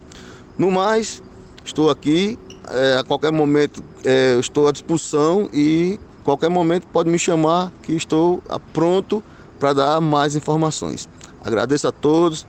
[0.56, 1.20] No mais,
[1.64, 7.18] estou aqui é, a qualquer momento é, estou à disposição e qualquer momento pode me
[7.18, 8.42] chamar que estou
[8.72, 9.22] pronto
[9.58, 11.08] para dar mais informações.
[11.44, 12.46] Agradeço a todos,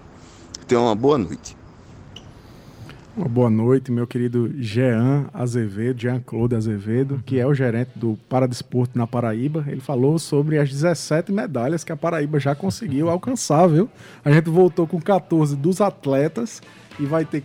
[0.67, 1.60] tenham uma boa noite.
[3.15, 8.97] Uma boa noite, meu querido Jean Azevedo, Jean-Claude Azevedo, que é o gerente do Paradesporto
[8.97, 9.65] na Paraíba.
[9.67, 13.89] Ele falou sobre as 17 medalhas que a Paraíba já conseguiu alcançar, viu?
[14.23, 16.61] A gente voltou com 14 dos atletas
[16.97, 17.43] e vai ter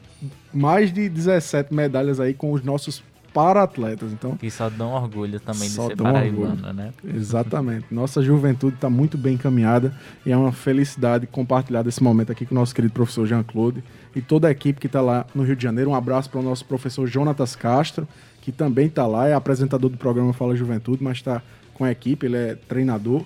[0.55, 3.03] mais de 17 medalhas aí com os nossos
[3.37, 4.15] para-atletas.
[4.15, 6.91] Então, que só dão orgulho também de ser paraibano, né?
[7.05, 7.85] Exatamente.
[7.91, 9.95] Nossa juventude está muito bem encaminhada
[10.25, 14.23] e é uma felicidade compartilhar esse momento aqui com o nosso querido professor Jean-Claude e
[14.23, 15.91] toda a equipe que está lá no Rio de Janeiro.
[15.91, 18.09] Um abraço para o nosso professor Jonatas Castro,
[18.41, 21.43] que também está lá, é apresentador do programa Fala Juventude, mas está
[21.75, 23.23] com a equipe, ele é treinador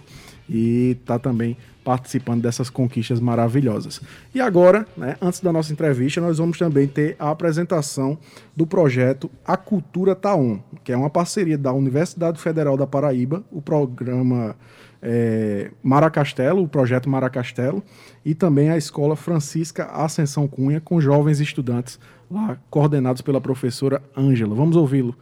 [0.51, 4.01] e está também participando dessas conquistas maravilhosas.
[4.35, 8.19] E agora, né, antes da nossa entrevista, nós vamos também ter a apresentação
[8.55, 13.63] do projeto A Cultura Taon, que é uma parceria da Universidade Federal da Paraíba, o
[13.63, 14.57] programa
[15.01, 17.83] é, Maracastelo, o projeto Maracastelo,
[18.25, 21.99] e também a Escola Francisca Ascensão Cunha, com jovens estudantes
[22.31, 24.55] lá coordenados pela professora Ângela.
[24.55, 25.15] Vamos ouvi-lo.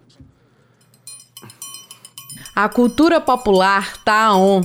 [2.55, 4.63] A cultura popular tá on.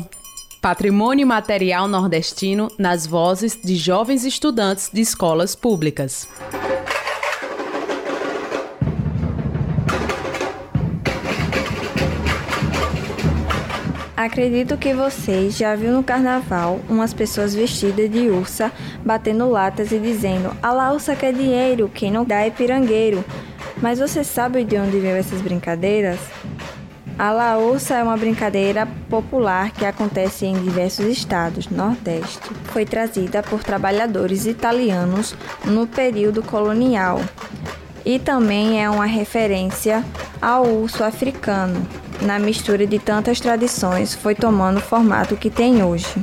[0.64, 6.26] Patrimônio material nordestino nas vozes de jovens estudantes de escolas públicas.
[14.16, 18.72] Acredito que vocês já viu no carnaval umas pessoas vestidas de ursa
[19.04, 23.26] batendo latas e dizendo: "A la ursa quer dinheiro, quem não dá é pirangueiro".
[23.82, 26.22] Mas você sabe de onde veio essas brincadeiras?
[27.18, 32.40] A laúça é uma brincadeira popular que acontece em diversos estados Nordeste.
[32.66, 37.22] Foi trazida por trabalhadores italianos no período colonial
[38.04, 40.04] e também é uma referência
[40.42, 41.88] ao urso africano.
[42.22, 46.16] Na mistura de tantas tradições, foi tomando o formato que tem hoje.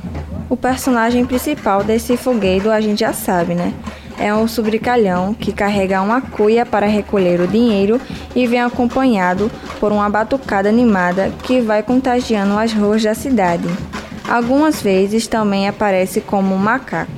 [0.49, 3.73] O personagem principal desse fogueiro a gente já sabe, né?
[4.21, 7.99] É um brincalhão que carrega uma cuia para recolher o dinheiro
[8.37, 13.67] e vem acompanhado por uma batucada animada que vai contagiando as ruas da cidade.
[14.29, 17.11] Algumas vezes também aparece como um macaco.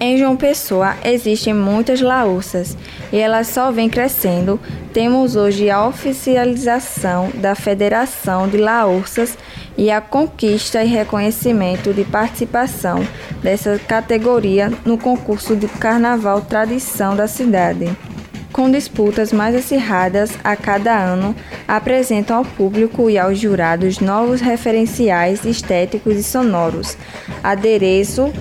[0.00, 2.76] Em João Pessoa existem muitas laúças
[3.12, 4.58] e elas só vêm crescendo.
[4.92, 9.36] Temos hoje a oficialização da Federação de Laúças
[9.78, 13.06] e a conquista e reconhecimento de participação
[13.40, 17.88] dessa categoria no concurso de Carnaval Tradição da cidade.
[18.52, 21.32] Com disputas mais acirradas a cada ano,
[21.68, 26.96] apresentam ao público e aos jurados novos referenciais estéticos e sonoros,
[27.40, 28.32] adereço,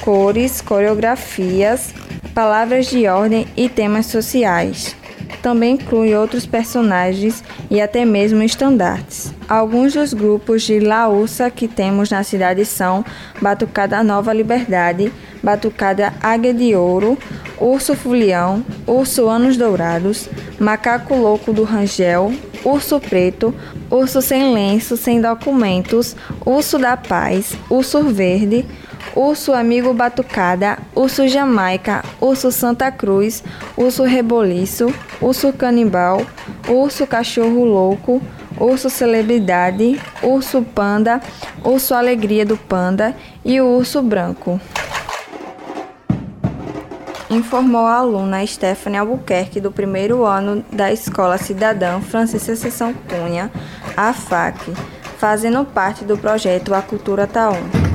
[0.00, 1.92] cores, coreografias,
[2.32, 4.96] palavras de ordem e temas sociais
[5.42, 9.32] também inclui outros personagens e até mesmo estandartes.
[9.48, 13.04] Alguns dos grupos de laúça que temos na cidade são
[13.40, 15.12] Batucada Nova Liberdade,
[15.42, 17.16] Batucada Águia de Ouro,
[17.58, 22.32] Urso Fulião, Urso Anos Dourados, Macaco Louco do Rangel,
[22.64, 23.54] Urso Preto,
[23.90, 28.66] Urso Sem Lenço, Sem Documentos, Urso da Paz, Urso Verde,
[29.14, 33.42] urso amigo batucada, urso jamaica, urso Santa Cruz,
[33.76, 36.26] urso reboliço, urso canibal,
[36.68, 38.20] urso cachorro louco,
[38.58, 41.20] urso celebridade, urso panda,
[41.64, 43.14] urso alegria do panda
[43.44, 44.60] e o urso branco.
[47.28, 53.50] Informou a aluna Stephanie Albuquerque do primeiro ano da Escola Cidadã Francisca Sessão Cunha,
[53.96, 54.72] a FAC,
[55.18, 57.85] fazendo parte do projeto A Cultura Taon.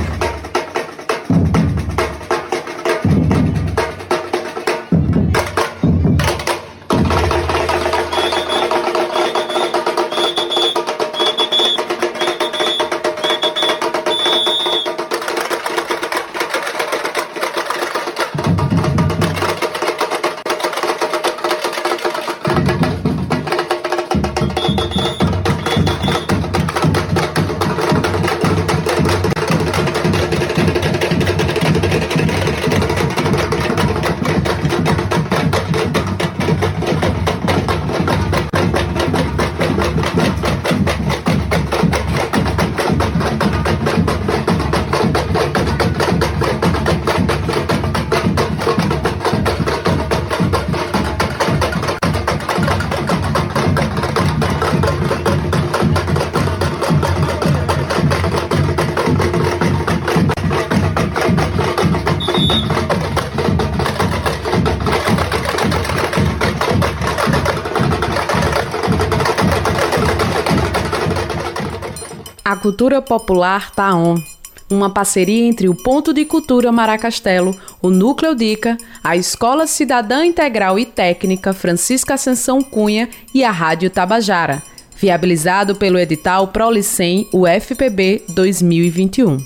[72.62, 74.22] Cultura popular tá on.
[74.70, 80.80] Uma parceria entre o Ponto de Cultura Maracastelo, o Núcleo Dica, a Escola Cidadã Integral
[80.80, 84.64] e Técnica Francisca Ascensão Cunha e a Rádio Tabajara,
[84.96, 89.40] viabilizado pelo edital Prolicem UFPB 2021.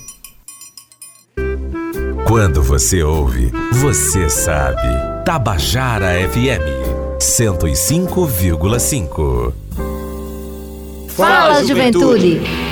[2.28, 4.86] Quando você ouve, você sabe.
[5.24, 9.52] Tabajara FM 105,5.
[11.08, 12.65] Fala, juventude.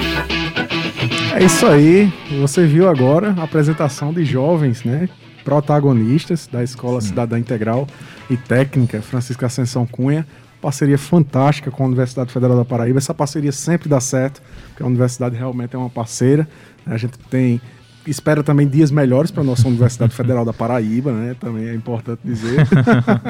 [1.35, 2.13] É isso aí.
[2.41, 5.09] Você viu agora a apresentação de jovens, né?
[5.45, 7.89] Protagonistas da Escola Cidadã Integral
[8.31, 10.25] e Técnica Francisca Ascensão Cunha.
[10.63, 12.99] Parceria fantástica com a Universidade Federal da Paraíba.
[12.99, 16.49] Essa parceria sempre dá certo, porque a universidade realmente é uma parceira.
[16.87, 17.61] A gente tem
[18.07, 21.37] espera também dias melhores para a nossa Universidade Federal da Paraíba, né?
[21.39, 22.67] Também é importante dizer.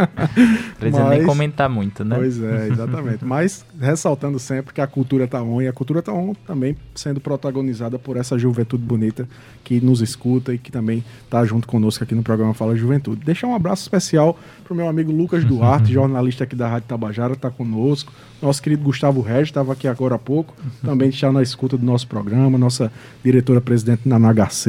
[0.78, 2.16] Precisa Mas, nem comentar muito, né?
[2.16, 3.24] Pois é, exatamente.
[3.24, 7.20] Mas ressaltando sempre que a cultura tá on e a cultura tá on também sendo
[7.20, 9.28] protagonizada por essa juventude bonita
[9.62, 13.24] que nos escuta e que também tá junto conosco aqui no programa Fala Juventude.
[13.24, 17.50] Deixar um abraço especial pro meu amigo Lucas Duarte, jornalista aqui da Rádio Tabajara, tá
[17.50, 18.12] conosco.
[18.42, 22.06] Nosso querido Gustavo Regis estava aqui agora há pouco, também está na escuta do nosso
[22.06, 24.18] programa, nossa diretora-presidente na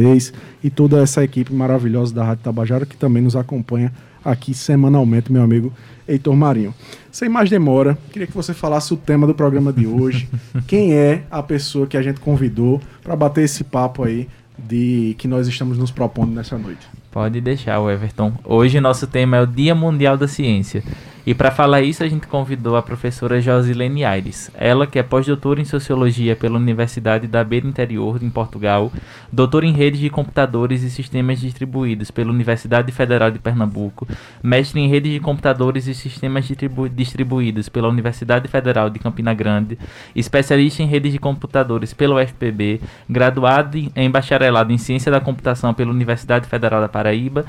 [0.01, 3.91] NH6 e toda essa equipe maravilhosa da Rádio Tabajara que também nos acompanha
[4.23, 5.71] aqui semanalmente, meu amigo
[6.07, 6.73] Heitor Marinho.
[7.11, 10.27] Sem mais demora, queria que você falasse o tema do programa de hoje.
[10.67, 14.27] Quem é a pessoa que a gente convidou para bater esse papo aí
[14.57, 16.87] de que nós estamos nos propondo nessa noite?
[17.11, 18.33] Pode deixar, Everton.
[18.43, 20.83] Hoje nosso tema é o Dia Mundial da Ciência.
[21.25, 24.51] E para falar isso, a gente convidou a professora Josilene Aires.
[24.53, 28.91] Ela, que é pós-doutora em Sociologia pela Universidade da Beira Interior, em Portugal,
[29.31, 34.07] doutora em Redes de Computadores e Sistemas Distribuídos pela Universidade Federal de Pernambuco,
[34.43, 39.79] mestre em Redes de Computadores e Sistemas distribu Distribuídos pela Universidade Federal de Campina Grande,
[40.15, 45.89] especialista em Redes de Computadores pela UFPB, graduado em Bacharelado em Ciência da Computação pela
[45.89, 47.45] Universidade Federal da Paraíba,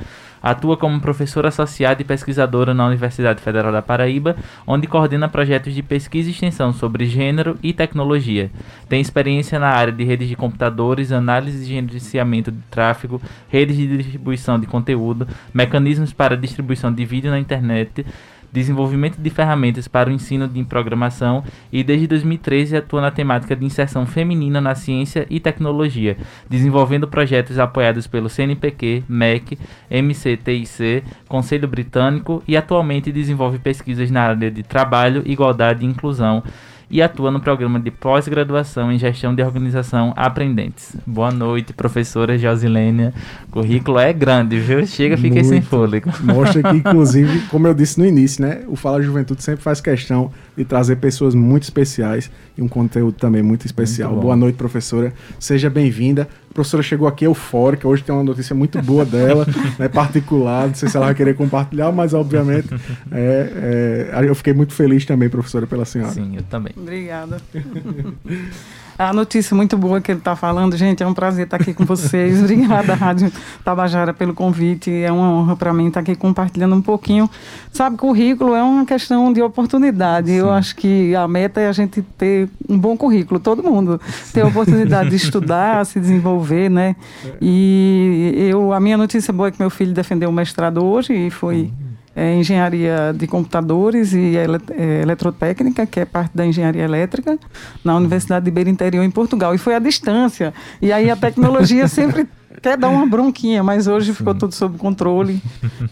[0.46, 5.82] Atua como professora associada e pesquisadora na Universidade Federal da Paraíba, onde coordena projetos de
[5.82, 8.48] pesquisa e extensão sobre gênero e tecnologia.
[8.88, 13.96] Tem experiência na área de redes de computadores, análise e gerenciamento de tráfego, redes de
[13.96, 18.06] distribuição de conteúdo, mecanismos para distribuição de vídeo na internet,
[18.52, 23.64] desenvolvimento de ferramentas para o ensino de programação e desde 2013 atua na temática de
[23.64, 26.16] inserção feminina na ciência e tecnologia,
[26.48, 29.58] desenvolvendo projetos apoiados pelo CNPq, MEC,
[29.90, 36.42] MCTIC, Conselho Britânico e atualmente desenvolve pesquisas na área de trabalho, igualdade e inclusão
[36.90, 40.96] e atua no programa de pós-graduação em gestão de organização Aprendentes.
[41.06, 43.12] Boa noite, professora Josilênia.
[43.48, 44.86] O currículo é grande, viu?
[44.86, 45.48] Chega, fiquei Muito.
[45.48, 46.10] sem fôlego.
[46.22, 48.62] Mostra que, inclusive, como eu disse no início, né?
[48.68, 53.42] O Fala Juventude sempre faz questão de trazer pessoas muito especiais e um conteúdo também
[53.42, 54.12] muito especial.
[54.12, 55.12] Muito Boa noite, professora.
[55.38, 56.28] Seja bem-vinda.
[56.56, 57.86] A professora chegou aqui eufórica.
[57.86, 59.46] Hoje tem uma notícia muito boa dela,
[59.78, 60.68] né, particular.
[60.68, 62.68] Não sei se ela vai querer compartilhar, mas obviamente
[63.12, 66.12] é, é, eu fiquei muito feliz também, professora, pela senhora.
[66.12, 66.72] Sim, eu também.
[66.74, 67.36] Obrigada.
[68.98, 71.84] A notícia muito boa que ele está falando, gente, é um prazer estar aqui com
[71.84, 72.40] vocês.
[72.42, 73.30] Obrigada, Rádio
[73.62, 74.90] Tabajara, pelo convite.
[74.90, 77.28] É uma honra para mim estar aqui compartilhando um pouquinho.
[77.70, 80.28] Sabe, currículo é uma questão de oportunidade.
[80.28, 80.36] Sim.
[80.36, 84.00] Eu acho que a meta é a gente ter um bom currículo, todo mundo
[84.32, 86.96] ter a oportunidade de estudar, se desenvolver, né?
[87.40, 91.30] E eu, a minha notícia boa é que meu filho defendeu o mestrado hoje e
[91.30, 91.64] foi.
[91.64, 91.85] Uhum
[92.16, 97.38] é, engenharia de computadores e é, eletrotécnica, que é parte da engenharia elétrica,
[97.84, 99.54] na Universidade de Beira Interior, em Portugal.
[99.54, 100.54] E foi à distância.
[100.80, 102.26] E aí a tecnologia sempre
[102.62, 104.14] quer dar uma bronquinha, mas hoje Sim.
[104.14, 105.42] ficou tudo sob controle.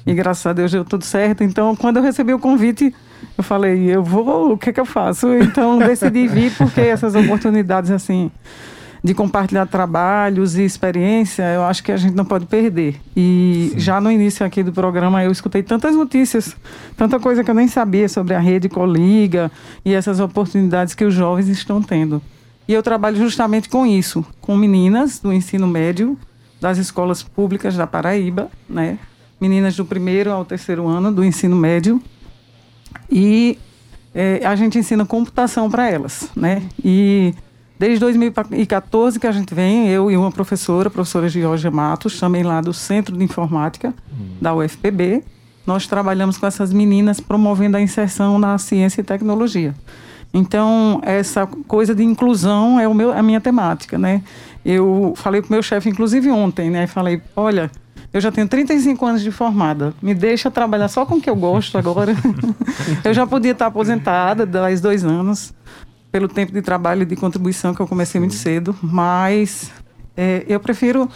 [0.06, 1.44] E graças a Deus deu tudo certo.
[1.44, 2.94] Então, quando eu recebi o convite,
[3.36, 5.28] eu falei, eu vou, o que é que eu faço?
[5.34, 8.30] Então, decidi vir porque essas oportunidades, assim,
[9.04, 12.98] de compartilhar trabalhos e experiência, eu acho que a gente não pode perder.
[13.14, 13.78] E Sim.
[13.78, 16.56] já no início aqui do programa eu escutei tantas notícias,
[16.96, 19.52] tanta coisa que eu nem sabia sobre a rede Coliga
[19.84, 22.22] e essas oportunidades que os jovens estão tendo.
[22.66, 26.18] E eu trabalho justamente com isso, com meninas do ensino médio
[26.58, 28.98] das escolas públicas da Paraíba, né?
[29.38, 32.00] Meninas do primeiro ao terceiro ano do ensino médio.
[33.10, 33.58] E
[34.14, 36.62] é, a gente ensina computação para elas, né?
[36.82, 37.34] E
[37.78, 42.42] Desde 2014 que a gente vem, eu e uma professora, a professora Georgia Matos, também
[42.42, 44.36] lá do Centro de Informática uhum.
[44.40, 45.24] da UFPB,
[45.66, 49.74] nós trabalhamos com essas meninas promovendo a inserção na ciência e tecnologia.
[50.32, 54.22] Então, essa coisa de inclusão é o meu, a minha temática, né?
[54.64, 56.86] Eu falei para o meu chefe, inclusive ontem, né?
[56.86, 57.70] Falei, olha,
[58.12, 61.36] eu já tenho 35 anos de formada, me deixa trabalhar só com o que eu
[61.36, 62.14] gosto agora.
[63.04, 65.54] eu já podia estar aposentada, mais dois anos,
[66.14, 69.72] pelo tempo de trabalho e de contribuição que eu comecei muito cedo, mas
[70.16, 71.10] é, eu prefiro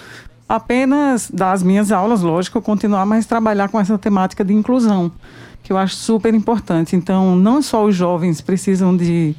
[0.49, 5.13] apenas dar as minhas aulas, lógico, continuar, mas trabalhar com essa temática de inclusão,
[5.63, 6.97] que eu acho super importante.
[6.97, 9.37] Então, não só os jovens precisam de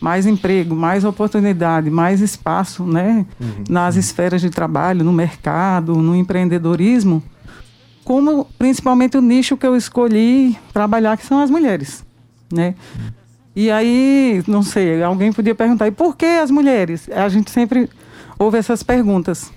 [0.00, 3.64] mais emprego, mais oportunidade, mais espaço, né, uhum.
[3.68, 7.22] nas esferas de trabalho, no mercado, no empreendedorismo,
[8.02, 12.02] como principalmente o nicho que eu escolhi trabalhar, que são as mulheres,
[12.50, 12.74] né?
[12.96, 13.21] Uhum.
[13.54, 17.08] E aí, não sei, alguém podia perguntar, e por que as mulheres?
[17.10, 17.88] A gente sempre
[18.38, 19.52] ouve essas perguntas.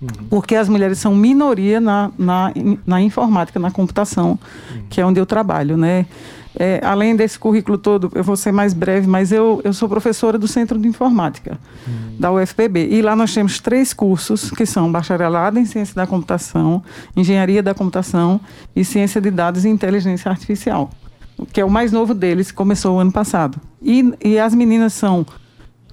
[0.00, 0.08] Uhum.
[0.30, 2.52] Porque as mulheres são minoria na, na,
[2.86, 4.82] na informática, na computação, uhum.
[4.88, 6.06] que é onde eu trabalho, né?
[6.60, 10.36] É, além desse currículo todo, eu vou ser mais breve, mas eu, eu sou professora
[10.36, 12.16] do Centro de Informática uhum.
[12.18, 12.88] da UFPB.
[12.90, 16.82] E lá nós temos três cursos, que são bacharelado em Ciência da Computação,
[17.16, 18.40] Engenharia da Computação
[18.74, 20.90] e Ciência de Dados e Inteligência Artificial,
[21.52, 23.60] que é o mais novo deles, começou o ano passado.
[23.82, 25.26] E, e as meninas são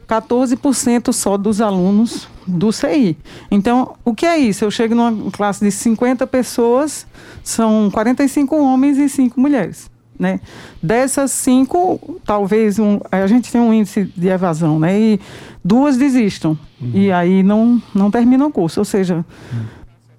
[0.08, 3.18] 14% só dos alunos do CI.
[3.50, 4.64] Então, o que é isso?
[4.64, 7.08] Eu chego numa classe de 50 pessoas,
[7.44, 9.90] são 45 homens e 5 mulheres.
[10.18, 10.40] Né?
[10.82, 14.98] Dessas cinco, talvez um, a gente tem um índice de evasão, né?
[14.98, 15.20] E
[15.62, 16.58] duas desistam.
[16.80, 16.92] Uhum.
[16.94, 18.80] E aí não, não terminam o curso.
[18.80, 19.66] Ou seja, uhum.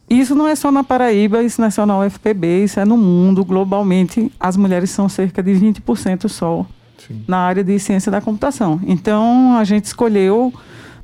[0.09, 2.97] Isso não é só na Paraíba, isso não é só na UFPB, isso é no
[2.97, 4.31] mundo, globalmente.
[4.39, 6.65] As mulheres são cerca de 20% só
[6.99, 7.25] Sim.
[7.27, 8.81] na área de ciência da computação.
[8.87, 10.55] Então, a gente escolheu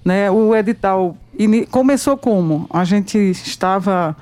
[0.05, 1.17] né, o edital.
[1.71, 2.67] Começou como?
[2.71, 4.17] A gente estava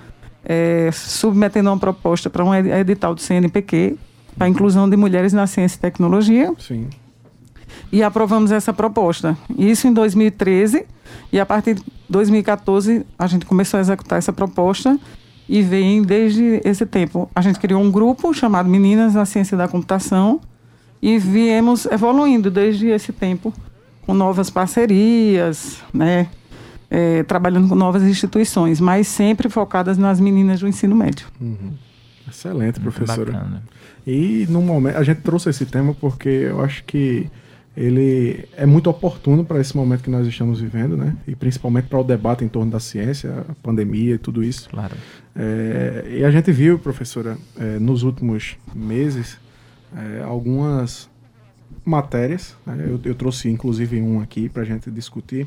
[0.44, 3.98] é, submetendo uma proposta para um edital do CNPq,
[4.36, 6.54] para a inclusão de mulheres na ciência e tecnologia.
[6.58, 6.88] Sim.
[7.92, 9.36] E aprovamos essa proposta.
[9.58, 10.86] Isso em 2013.
[11.32, 11.76] E a partir
[12.10, 14.98] 2014, a gente começou a executar essa proposta
[15.48, 17.30] e vem desde esse tempo.
[17.34, 20.40] A gente criou um grupo chamado Meninas na Ciência da Computação,
[21.02, 23.52] e viemos evoluindo desde esse tempo
[24.02, 26.28] com novas parcerias, né?
[26.90, 31.28] É, trabalhando com novas instituições, mas sempre focadas nas meninas do ensino médio.
[31.40, 31.72] Uhum.
[32.28, 33.62] Excelente, professora.
[34.04, 37.30] E no momento a gente trouxe esse tema porque eu acho que
[37.80, 41.16] ele é muito oportuno para esse momento que nós estamos vivendo, né?
[41.26, 44.68] E principalmente para o debate em torno da ciência, a pandemia e tudo isso.
[44.68, 44.94] Claro.
[45.34, 49.38] É, e a gente viu, professora, é, nos últimos meses
[49.96, 51.08] é, algumas
[51.82, 52.54] matérias.
[52.66, 52.84] Né?
[52.86, 55.46] Eu, eu, trouxe inclusive um aqui para a gente discutir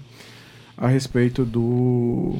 [0.76, 2.40] a respeito do,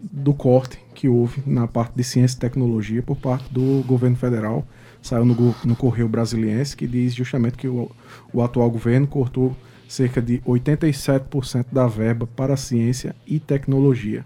[0.00, 4.66] do corte que houve na parte de ciência e tecnologia por parte do governo federal.
[5.02, 7.90] Saiu no, no Correio Brasiliense que diz justamente que o,
[8.32, 9.56] o atual governo cortou
[9.88, 14.24] cerca de 87% da verba para ciência e tecnologia.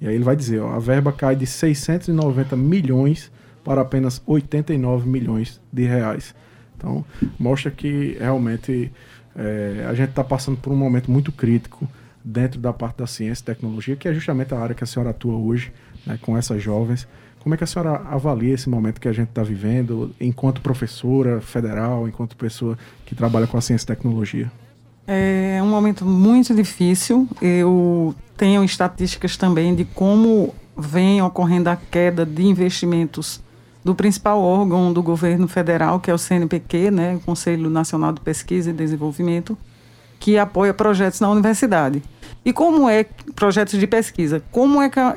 [0.00, 3.30] E aí ele vai dizer, ó, a verba cai de 690 milhões
[3.64, 6.34] para apenas 89 milhões de reais.
[6.76, 7.04] Então,
[7.38, 8.90] mostra que realmente
[9.36, 11.86] é, a gente está passando por um momento muito crítico
[12.24, 15.10] dentro da parte da ciência e tecnologia, que é justamente a área que a senhora
[15.10, 15.72] atua hoje,
[16.06, 17.06] né, com essas jovens.
[17.42, 21.40] Como é que a senhora avalia esse momento que a gente está vivendo, enquanto professora
[21.40, 22.76] federal, enquanto pessoa
[23.06, 24.52] que trabalha com a ciência e tecnologia?
[25.06, 27.26] É um momento muito difícil.
[27.40, 33.42] Eu tenho estatísticas também de como vem ocorrendo a queda de investimentos
[33.82, 38.70] do principal órgão do governo federal, que é o CNPq, né, Conselho Nacional de Pesquisa
[38.70, 39.56] e Desenvolvimento,
[40.20, 42.02] que apoia projetos na universidade.
[42.44, 43.04] E como é
[43.34, 44.42] projetos de pesquisa?
[44.50, 45.14] Como é que a,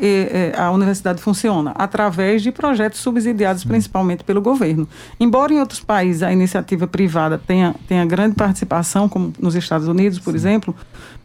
[0.58, 1.72] a, universidade funciona?
[1.76, 4.88] Através de projetos subsidiados principalmente pelo governo.
[5.20, 10.20] Embora em outros países a iniciativa privada tenha, tenha grande participação, como nos Estados Unidos,
[10.20, 10.38] por Sim.
[10.38, 10.76] exemplo,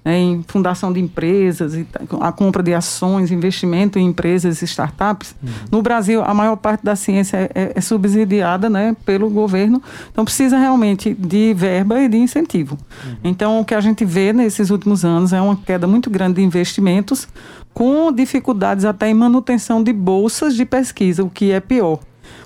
[0.04, 1.74] né, em fundação de empresas,
[2.20, 5.34] a compra de ações, investimento em empresas e startups.
[5.42, 5.50] Uhum.
[5.70, 10.56] No Brasil, a maior parte da ciência é, é, subsidiada né, pelo governo, então precisa
[10.56, 12.78] realmente de verba e de incentivo.
[13.04, 13.16] Uhum.
[13.24, 17.28] Então, que a gente vê nesses últimos anos é uma queda muito grande de investimentos,
[17.74, 22.00] com dificuldades até em manutenção de bolsas de pesquisa, o que é pior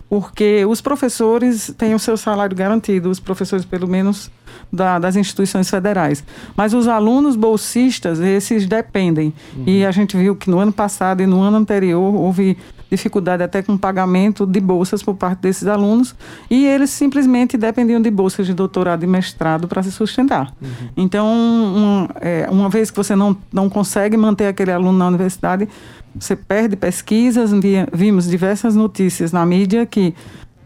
[0.08, 4.30] porque os professores têm o seu salário garantido, os professores, pelo menos,
[4.70, 6.22] da, das instituições federais.
[6.54, 9.32] Mas os alunos bolsistas, esses dependem.
[9.56, 9.64] Uhum.
[9.66, 12.58] E a gente viu que no ano passado e no ano anterior houve
[12.92, 16.14] dificuldade até com pagamento de bolsas por parte desses alunos
[16.50, 20.52] e eles simplesmente dependiam de bolsas de doutorado e mestrado para se sustentar.
[20.60, 20.88] Uhum.
[20.94, 25.66] Então, um, é, uma vez que você não, não consegue manter aquele aluno na universidade,
[26.14, 27.50] você perde pesquisas.
[27.92, 30.14] Vimos diversas notícias na mídia que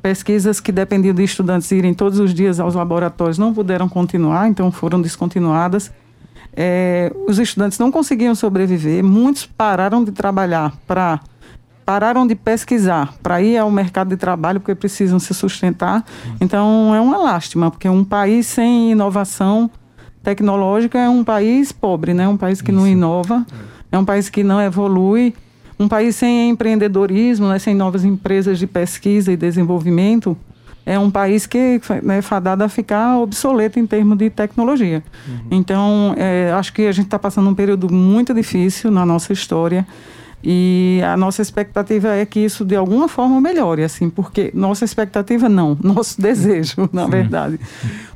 [0.03, 4.73] pesquisas que dependiam de estudantes irem todos os dias aos laboratórios não puderam continuar, então
[4.73, 5.93] foram descontinuadas.
[6.57, 11.21] É, os estudantes não conseguiam sobreviver, muitos pararam de trabalhar para
[11.87, 16.05] pararam de pesquisar para ir ao mercado de trabalho porque precisam se sustentar.
[16.41, 19.71] Então é uma lástima, porque um país sem inovação
[20.21, 22.27] tecnológica é um país pobre, né?
[22.29, 22.81] Um país que Isso.
[22.81, 23.47] não inova,
[23.93, 25.33] é um país que não evolui,
[25.79, 27.59] um país sem empreendedorismo, né?
[27.61, 30.37] sem novas empresas de pesquisa e desenvolvimento.
[30.85, 35.03] É um país que né, é fadado a ficar obsoleto em termos de tecnologia.
[35.29, 35.39] Uhum.
[35.51, 39.87] Então, é, acho que a gente está passando um período muito difícil na nossa história.
[40.49, 45.49] E a nossa expectativa é que isso de alguma forma melhore, assim, porque nossa expectativa
[45.49, 47.59] não, nosso desejo, na verdade.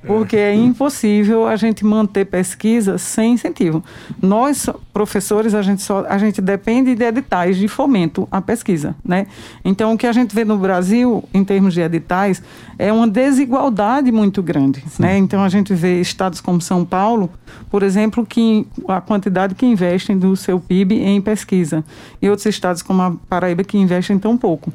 [0.06, 3.84] Porque é impossível a gente manter pesquisa sem incentivo.
[4.20, 9.26] Nós, professores, a gente, só, a gente depende de editais de fomento à pesquisa, né?
[9.64, 12.42] Então, o que a gente vê no Brasil, em termos de editais,
[12.78, 15.18] é uma desigualdade muito grande, né?
[15.18, 17.30] Então, a gente vê estados como São Paulo,
[17.70, 21.84] por exemplo, que a quantidade que investem do seu PIB em pesquisa,
[22.22, 24.72] e outros estados como a Paraíba que investem tão pouco.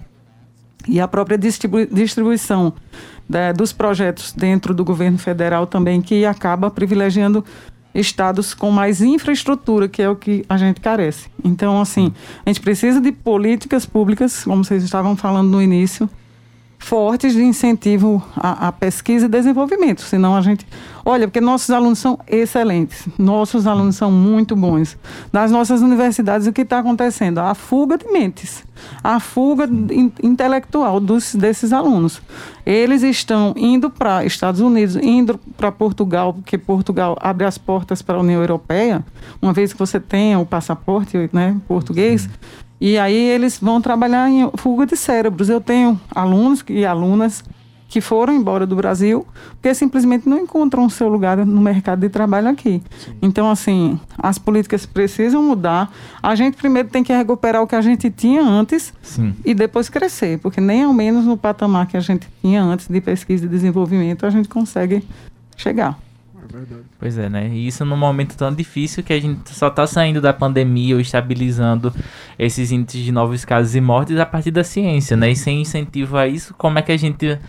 [0.87, 2.73] E a própria distribu distribuição
[3.55, 7.43] dos projetos dentro do governo federal também, que acaba privilegiando
[7.93, 11.29] estados com mais infraestrutura, que é o que a gente carece.
[11.43, 12.13] Então, assim,
[12.45, 16.09] a gente precisa de políticas públicas, como vocês estavam falando no início,
[16.77, 20.01] fortes de incentivo à, à, pesquisa e desenvolvimento.
[20.01, 20.65] Senão a gente.
[21.03, 24.97] Olha, porque nossos alunos são excelentes, nossos alunos são muito bons.
[25.31, 27.37] Nas nossas universidades, o que está acontecendo?
[27.37, 28.63] A fuga de mentes,
[29.03, 32.21] a fuga in, intelectual dos, desses alunos.
[32.65, 38.15] Eles estão indo para Estados Unidos, indo para Portugal, porque Portugal abre as portas para
[38.15, 39.05] a União Europeia,
[39.39, 42.27] uma vez que você tenha o passaporte né, português.
[42.85, 45.49] E aí eles vão trabalhar em fuga de cérebros.
[45.49, 47.43] Eu tenho alunos e alunas
[47.87, 52.09] que foram embora do Brasil porque simplesmente não encontram o seu lugar no mercado de
[52.09, 52.83] trabalho aqui.
[52.95, 53.17] Sim.
[53.23, 55.91] Então, assim, as políticas precisam mudar.
[56.21, 59.33] A gente primeiro tem que recuperar o que a gente tinha antes Sim.
[59.43, 63.01] e depois crescer, porque nem ao menos no patamar que a gente tinha antes de
[63.01, 65.03] pesquisa e desenvolvimento a gente consegue
[65.57, 66.04] chegar
[66.45, 66.83] verdade.
[66.99, 67.49] Pois é, né?
[67.49, 71.01] E isso num momento tão difícil que a gente só tá saindo da pandemia ou
[71.01, 71.93] estabilizando
[72.37, 75.31] esses índices de novos casos e mortes a partir da ciência, né?
[75.31, 77.39] E sem incentivo a isso, como é que a gente.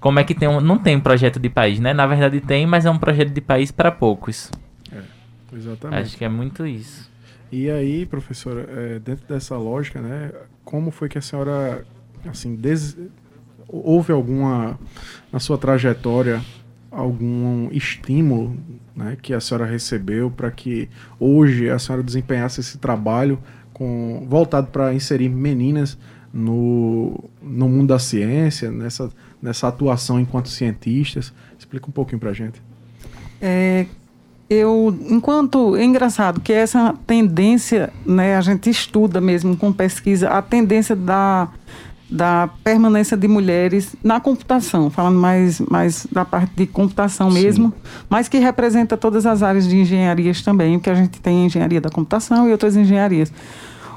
[0.00, 0.60] Como é que tem um.
[0.60, 1.92] Não tem um projeto de país, né?
[1.92, 4.50] Na verdade tem, mas é um projeto de país para poucos.
[4.92, 5.02] É,
[5.56, 6.02] exatamente.
[6.02, 7.10] Acho que é muito isso.
[7.50, 10.32] E aí, professora, é, dentro dessa lógica, né?
[10.64, 11.84] Como foi que a senhora,
[12.28, 12.96] assim, des...
[13.68, 14.78] houve alguma
[15.32, 16.42] na sua trajetória
[16.96, 18.56] algum estímulo
[18.94, 20.88] né, que a senhora recebeu para que
[21.20, 23.38] hoje a senhora desempenhasse esse trabalho
[23.72, 25.98] com, voltado para inserir meninas
[26.32, 31.32] no, no mundo da ciência, nessa, nessa atuação enquanto cientistas?
[31.58, 32.62] Explica um pouquinho para a gente.
[33.40, 33.84] É,
[34.48, 40.40] eu, enquanto, é engraçado que essa tendência, né, a gente estuda mesmo com pesquisa, a
[40.40, 41.48] tendência da
[42.08, 47.90] da permanência de mulheres na computação, falando mais, mais da parte de computação mesmo, Sim.
[48.08, 51.90] mas que representa todas as áreas de engenharias também, porque a gente tem engenharia da
[51.90, 53.32] computação e outras engenharias.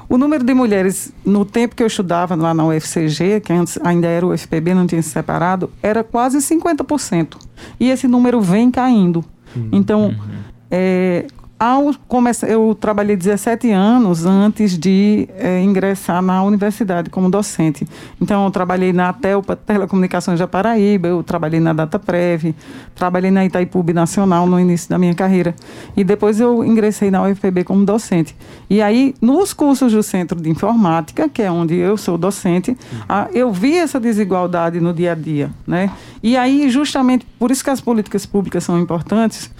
[0.08, 4.08] O número de mulheres, no tempo que eu estudava lá na UFCG, que antes ainda
[4.08, 7.36] era o UFPB, não tinha se separado, era quase 50%.
[7.78, 9.24] E esse número vem caindo.
[9.54, 9.68] Uhum.
[9.70, 10.40] Então, uhum.
[10.68, 11.26] É,
[11.60, 17.86] ao começar, eu trabalhei 17 anos antes de é, ingressar na universidade como docente.
[18.18, 22.54] Então, eu trabalhei na Telpa Telecomunicações da Paraíba, eu trabalhei na DataPrev,
[22.94, 25.54] trabalhei na Itaipu Nacional no início da minha carreira.
[25.94, 28.34] E depois eu ingressei na UFPB como docente.
[28.70, 32.74] E aí, nos cursos do Centro de Informática, que é onde eu sou docente,
[33.06, 35.50] a, eu vi essa desigualdade no dia a dia.
[35.66, 35.90] Né?
[36.22, 39.50] E aí, justamente por isso que as políticas públicas são importantes,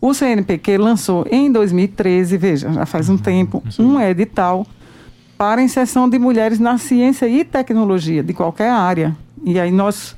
[0.00, 4.66] o CNPq lançou em 2013, veja, já faz um tempo, um edital
[5.36, 9.16] para inserção de mulheres na ciência e tecnologia, de qualquer área.
[9.44, 10.16] E aí nós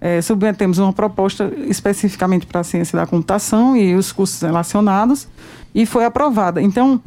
[0.00, 5.28] é, submetemos uma proposta especificamente para a ciência da computação e os cursos relacionados,
[5.74, 6.60] e foi aprovada.
[6.60, 7.00] Então,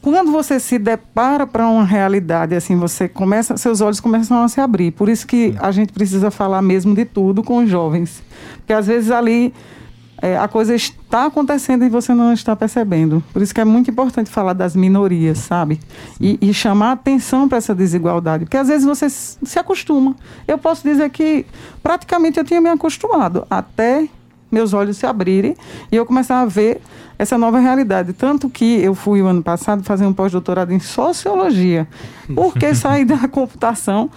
[0.00, 4.60] quando você se depara para uma realidade assim, você começa, seus olhos começam a se
[4.60, 4.90] abrir.
[4.90, 8.22] Por isso que a gente precisa falar mesmo de tudo com os jovens,
[8.58, 9.54] porque às vezes ali
[10.20, 13.22] é, a coisa está acontecendo e você não está percebendo.
[13.32, 15.80] Por isso que é muito importante falar das minorias, sabe?
[16.20, 18.44] E, e chamar atenção para essa desigualdade.
[18.44, 20.16] Porque às vezes você se acostuma.
[20.46, 21.44] Eu posso dizer que
[21.82, 24.08] praticamente eu tinha me acostumado até
[24.50, 25.56] meus olhos se abrirem
[25.90, 26.80] e eu começar a ver
[27.18, 28.12] essa nova realidade.
[28.12, 31.88] Tanto que eu fui o ano passado fazer um pós-doutorado em sociologia.
[32.34, 34.10] Porque saí da computação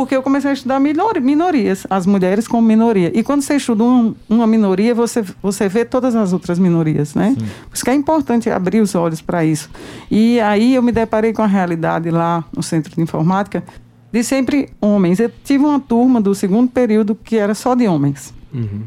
[0.00, 3.12] porque eu comecei a estudar minorias, as mulheres como minoria.
[3.14, 7.36] E quando você estuda um, uma minoria, você, você vê todas as outras minorias, né?
[7.38, 7.46] Sim.
[7.68, 9.68] Por isso que é importante abrir os olhos para isso.
[10.10, 13.62] E aí eu me deparei com a realidade lá no Centro de Informática
[14.10, 15.20] de sempre homens.
[15.20, 18.32] Eu tive uma turma do segundo período que era só de homens.
[18.54, 18.80] Uhum.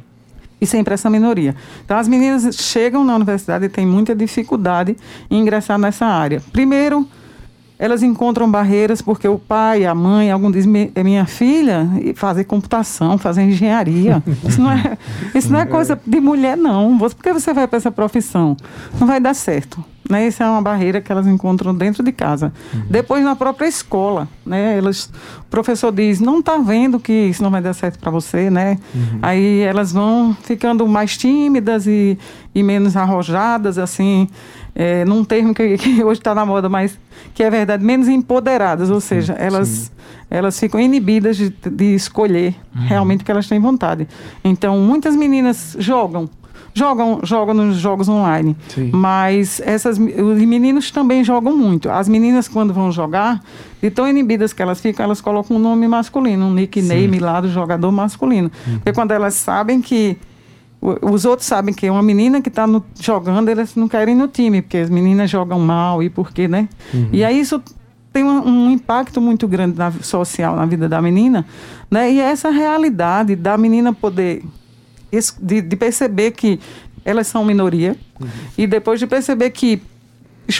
[0.59, 1.55] E sempre essa minoria.
[1.85, 4.97] Então, as meninas chegam na universidade e têm muita dificuldade
[5.29, 6.41] em ingressar nessa área.
[6.51, 7.07] Primeiro,
[7.77, 10.65] elas encontram barreiras porque o pai, a mãe, algum diz,
[10.95, 14.23] é minha filha, fazer computação, fazer engenharia.
[14.47, 14.97] Isso não é,
[15.33, 16.97] isso não é coisa de mulher, não.
[16.97, 18.55] Por que você vai para essa profissão?
[18.99, 19.83] Não vai dar certo.
[20.09, 20.27] Né?
[20.27, 22.51] Essa é uma barreira que elas encontram dentro de casa.
[22.73, 22.83] Uhum.
[22.89, 24.77] Depois, na própria escola, né?
[24.77, 25.05] Elas,
[25.39, 28.77] o professor diz, não está vendo que isso não vai dar certo para você, né?
[28.93, 29.19] Uhum.
[29.21, 32.17] Aí elas vão ficando mais tímidas e,
[32.53, 34.27] e menos arrojadas, assim,
[34.75, 36.97] é, num termo que, que hoje está na moda, mas
[37.33, 39.91] que é verdade, menos empoderadas, ou seja, elas,
[40.29, 42.87] elas ficam inibidas de, de escolher uhum.
[42.87, 44.07] realmente o que elas têm vontade.
[44.43, 46.29] Então, muitas meninas jogam,
[46.73, 48.55] jogam, jogam nos jogos online.
[48.69, 48.89] Sim.
[48.91, 51.89] Mas essas, os meninos também jogam muito.
[51.89, 53.41] As meninas, quando vão jogar,
[53.81, 57.23] de tão inibidas que elas ficam, elas colocam um nome masculino, um nickname Sim.
[57.23, 58.51] lá do jogador masculino.
[58.67, 58.75] Uhum.
[58.75, 60.17] Porque quando elas sabem que.
[61.01, 62.65] Os outros sabem que é uma menina que está
[62.99, 66.45] jogando, elas não querem ir no time, porque as meninas jogam mal e por quê,
[66.45, 66.67] né?
[66.93, 67.07] Uhum.
[67.13, 67.63] E aí isso
[68.11, 71.45] tem um, um, impacto muito grande na, social na vida da menina,
[71.89, 72.11] né?
[72.11, 74.43] E essa realidade da menina poder
[75.41, 76.59] de, de perceber que
[77.05, 78.27] elas são minoria uhum.
[78.57, 79.81] e depois de perceber que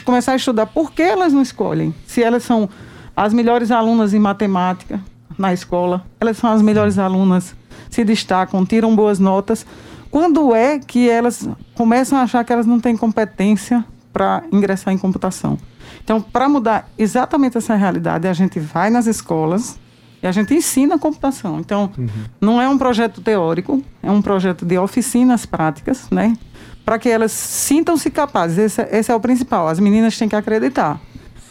[0.05, 1.93] começar a estudar por que elas não escolhem.
[2.07, 2.69] Se elas são
[3.13, 5.01] as melhores alunas em matemática
[5.37, 7.53] na escola, elas são as melhores alunas,
[7.89, 9.65] se destacam, tiram boas notas.
[10.13, 13.83] Quando é que elas começam a achar que elas não têm competência
[14.13, 15.57] para ingressar em computação?
[16.03, 19.79] Então, para mudar exatamente essa realidade, a gente vai nas escolas,
[20.21, 21.59] e a gente ensina a computação.
[21.59, 22.07] Então, uhum.
[22.39, 26.37] não é um projeto teórico, é um projeto de oficinas práticas, né?
[26.85, 28.59] Para que elas sintam-se capazes.
[28.59, 29.67] Esse, esse, é o principal.
[29.67, 31.01] As meninas têm que acreditar.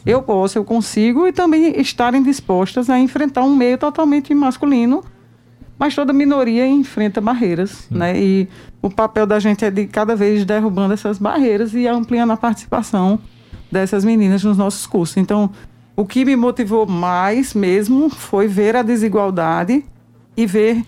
[0.06, 5.02] Eu posso, eu consigo e também estarem dispostas a enfrentar um meio totalmente masculino,
[5.82, 7.98] mas toda minoria enfrenta barreiras, uhum.
[7.98, 8.16] né?
[8.16, 8.48] E
[8.80, 13.18] o papel da gente é de cada vez derrubando essas barreiras e ampliando a participação
[13.68, 15.16] dessas meninas nos nossos cursos.
[15.16, 15.50] Então,
[15.96, 19.84] o que me motivou mais mesmo foi ver a desigualdade
[20.36, 20.84] e ver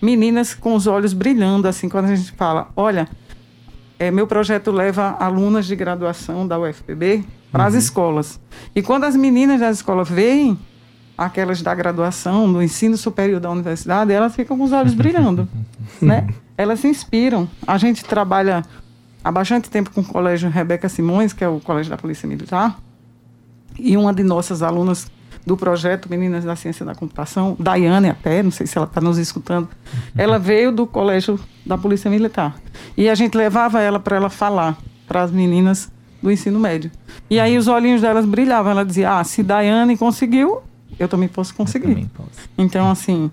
[0.00, 3.06] meninas com os olhos brilhando, assim, quando a gente fala, olha,
[3.98, 7.22] é, meu projeto leva alunas de graduação da UFPB
[7.52, 7.80] para as uhum.
[7.80, 8.40] escolas.
[8.74, 10.58] E quando as meninas das escolas veem
[11.18, 15.48] aquelas da graduação, do ensino superior da universidade, elas ficam com os olhos brilhando,
[16.00, 16.28] né?
[16.56, 17.48] Elas se inspiram.
[17.66, 18.64] A gente trabalha
[19.22, 22.78] há bastante tempo com o colégio Rebeca Simões, que é o colégio da Polícia Militar,
[23.76, 25.10] e uma de nossas alunas
[25.44, 29.18] do projeto Meninas da Ciência da Computação, Daiane até, não sei se ela está nos
[29.18, 29.68] escutando,
[30.16, 32.54] ela veio do colégio da Polícia Militar.
[32.96, 35.90] E a gente levava ela para ela falar para as meninas
[36.22, 36.90] do ensino médio.
[37.30, 38.72] E aí os olhinhos delas brilhavam.
[38.72, 40.62] Ela dizia: Ah, se Daiane conseguiu,
[40.98, 41.88] eu também posso conseguir.
[41.88, 42.48] Também posso.
[42.56, 43.30] Então, assim,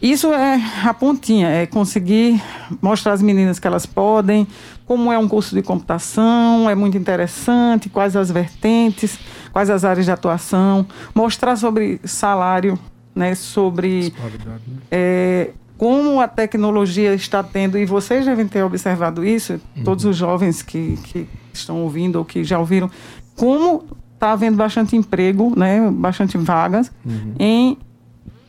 [0.00, 2.42] isso é a pontinha, é conseguir
[2.80, 4.46] mostrar às meninas que elas podem,
[4.86, 9.18] como é um curso de computação, é muito interessante, quais as vertentes,
[9.52, 12.78] quais as áreas de atuação, mostrar sobre salário,
[13.14, 14.58] né, sobre né?
[14.90, 19.84] é, como a tecnologia está tendo, e vocês devem ter observado isso, uhum.
[19.84, 22.90] todos os jovens que, que estão ouvindo ou que já ouviram,
[23.36, 23.84] como
[24.20, 27.34] está havendo bastante emprego, né, bastante vagas uhum.
[27.38, 27.78] em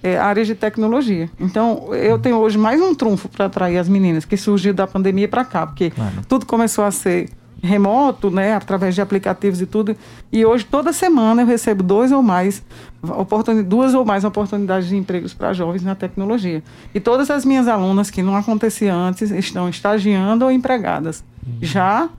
[0.03, 1.29] é, áreas de tecnologia.
[1.39, 5.29] Então, eu tenho hoje mais um trunfo para atrair as meninas, que surgiu da pandemia
[5.29, 6.15] para cá, porque claro.
[6.27, 7.29] tudo começou a ser
[7.63, 9.95] remoto, né, através de aplicativos e tudo.
[10.29, 12.61] E hoje, toda semana, eu recebo dois ou mais
[13.65, 16.61] duas ou mais oportunidades de empregos para jovens na tecnologia.
[16.93, 21.59] E todas as minhas alunas que não acontecia antes estão estagiando ou empregadas, uhum.
[21.61, 22.09] já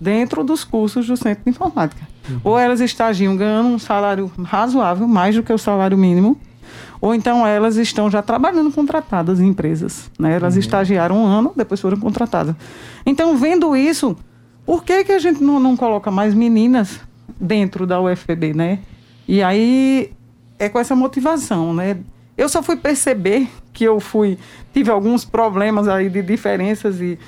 [0.00, 2.11] dentro dos cursos do Centro de Informática.
[2.28, 2.40] Uhum.
[2.44, 6.38] Ou elas estagiam ganhando um salário razoável, mais do que o salário mínimo,
[7.00, 10.10] ou então elas estão já trabalhando contratadas em empresas.
[10.18, 10.36] Né?
[10.36, 10.60] Elas uhum.
[10.60, 12.54] estagiaram um ano, depois foram contratadas.
[13.04, 14.16] Então, vendo isso,
[14.64, 17.00] por que, que a gente não, não coloca mais meninas
[17.40, 18.78] dentro da UFPB, né?
[19.26, 20.12] E aí
[20.58, 21.98] é com essa motivação, né?
[22.36, 24.38] Eu só fui perceber que eu fui
[24.72, 27.18] tive alguns problemas aí de diferenças e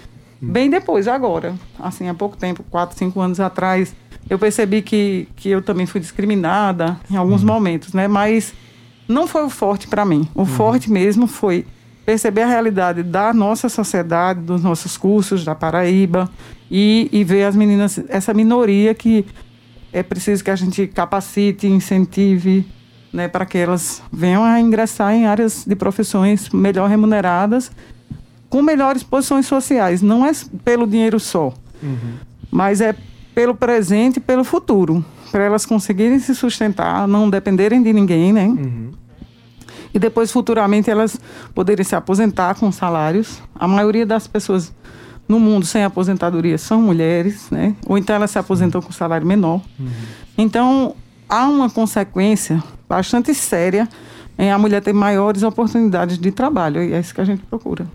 [0.41, 3.95] bem depois, agora, assim, há pouco tempo, quatro, cinco anos atrás,
[4.29, 7.49] eu percebi que, que eu também fui discriminada em alguns uhum.
[7.49, 8.09] momentos, né?
[8.09, 8.55] Mas
[9.07, 10.29] não foi o forte para mim.
[10.35, 10.47] O uhum.
[10.47, 11.67] forte mesmo foi
[12.07, 16.31] perceber a realidade da nossa sociedade, dos nossos cursos, da Paraíba,
[16.71, 19.25] e, e ver as meninas, essa minoria que
[19.93, 22.67] é preciso que a gente capacite, incentive,
[23.13, 27.71] né, para que elas venham a ingressar em áreas de profissões melhor remuneradas,
[28.49, 30.03] com melhores posições sociais.
[30.03, 30.33] Não é
[30.65, 32.15] pelo dinheiro só, uhum.
[32.51, 32.95] mas é
[33.35, 35.05] pelo presente e pelo futuro
[35.35, 38.47] para elas conseguirem se sustentar, não dependerem de ninguém, né?
[38.47, 38.93] Uhum.
[39.93, 41.21] E depois, futuramente, elas
[41.53, 43.43] poderem se aposentar com salários.
[43.53, 44.73] A maioria das pessoas
[45.27, 47.75] no mundo sem aposentadoria são mulheres, né?
[47.85, 49.61] Ou então elas se aposentam com salário menor.
[49.77, 49.89] Uhum.
[50.39, 50.95] Então,
[51.29, 53.89] há uma consequência bastante séria
[54.39, 56.81] em a mulher ter maiores oportunidades de trabalho.
[56.81, 57.89] E é isso que a gente procura.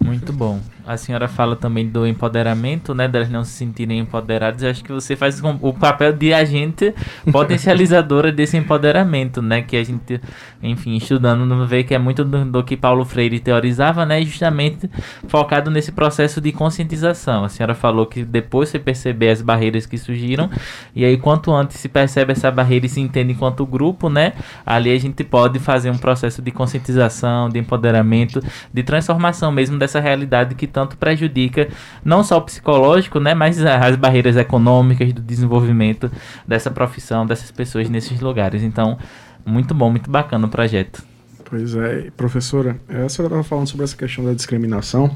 [0.00, 0.60] Muito bom.
[0.86, 3.08] A senhora fala também do empoderamento, né?
[3.08, 4.62] Delas não se sentirem empoderadas.
[4.62, 6.94] Eu acho que você faz o papel de agente
[7.32, 9.62] potencializadora desse empoderamento, né?
[9.62, 10.20] Que a gente,
[10.62, 14.20] enfim, estudando, vê que é muito do, do, que Paulo Freire teorizava, né?
[14.22, 14.90] Justamente
[15.26, 17.44] focado nesse processo de conscientização.
[17.44, 20.50] A senhora falou que depois você perceber as barreiras que surgiram,
[20.94, 24.34] e aí quanto antes se percebe essa barreira e se entende enquanto grupo, né?
[24.66, 29.98] Ali a gente pode fazer um processo de conscientização, de empoderamento, de transformação mesmo dessa
[29.98, 31.68] realidade que tanto prejudica
[32.04, 36.10] não só o psicológico, né, mas as barreiras econômicas do desenvolvimento
[36.46, 38.62] dessa profissão, dessas pessoas nesses lugares.
[38.62, 38.98] Então,
[39.46, 41.02] muito bom, muito bacana o projeto.
[41.44, 45.14] Pois é, professora, a senhora estava falando sobre essa questão da discriminação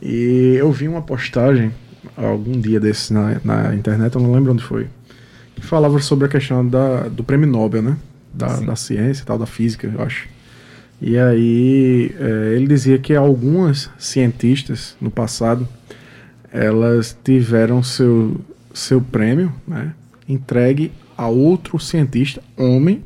[0.00, 1.72] e eu vi uma postagem
[2.16, 4.88] algum dia desses na, na internet, eu não lembro onde foi,
[5.54, 7.96] que falava sobre a questão da, do prêmio Nobel, né?
[8.32, 10.28] Da, da ciência tal, da física, eu acho.
[11.00, 15.68] E aí é, ele dizia que algumas cientistas no passado
[16.50, 18.40] elas tiveram seu,
[18.72, 19.92] seu prêmio né,
[20.28, 23.04] entregue a outro cientista, homem,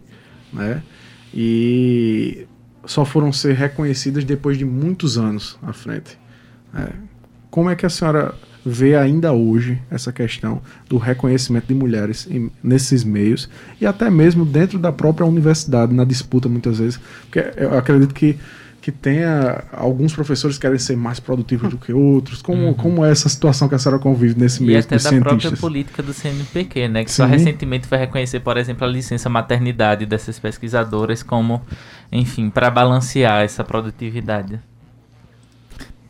[0.53, 0.83] né,
[1.35, 2.47] e
[2.85, 6.19] só foram ser reconhecidas depois de muitos anos à frente.
[6.75, 6.93] É,
[7.51, 8.35] como é que a senhora
[8.65, 13.49] vê ainda hoje essa questão do reconhecimento de mulheres em, nesses meios
[13.81, 17.01] e até mesmo dentro da própria universidade, na disputa muitas vezes.
[17.23, 18.39] Porque eu acredito que
[18.81, 22.41] que tenha alguns professores que querem ser mais produtivos do que outros.
[22.41, 22.75] Como, uhum.
[22.75, 25.43] como é essa situação que a senhora convive nesse meio E até da cientistas?
[25.43, 27.05] própria política do CNPq, né?
[27.05, 27.17] Que Sim.
[27.19, 31.61] só recentemente foi reconhecer, por exemplo, a licença maternidade dessas pesquisadoras como,
[32.11, 34.59] enfim, para balancear essa produtividade.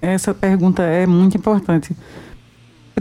[0.01, 1.94] Essa pergunta é muito importante.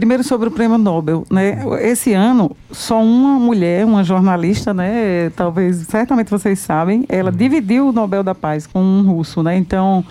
[0.00, 1.62] Primeiro sobre o prêmio Nobel, né?
[1.82, 5.28] Esse ano só uma mulher, uma jornalista, né?
[5.36, 9.58] Talvez, certamente vocês sabem, ela dividiu o Nobel da Paz com um russo, né?
[9.58, 10.02] Então,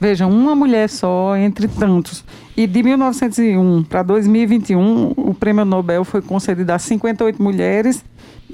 [0.00, 2.24] vejam, uma mulher só entre tantos.
[2.56, 8.04] E de 1901 para 2021, o prêmio Nobel foi concedido a 58 mulheres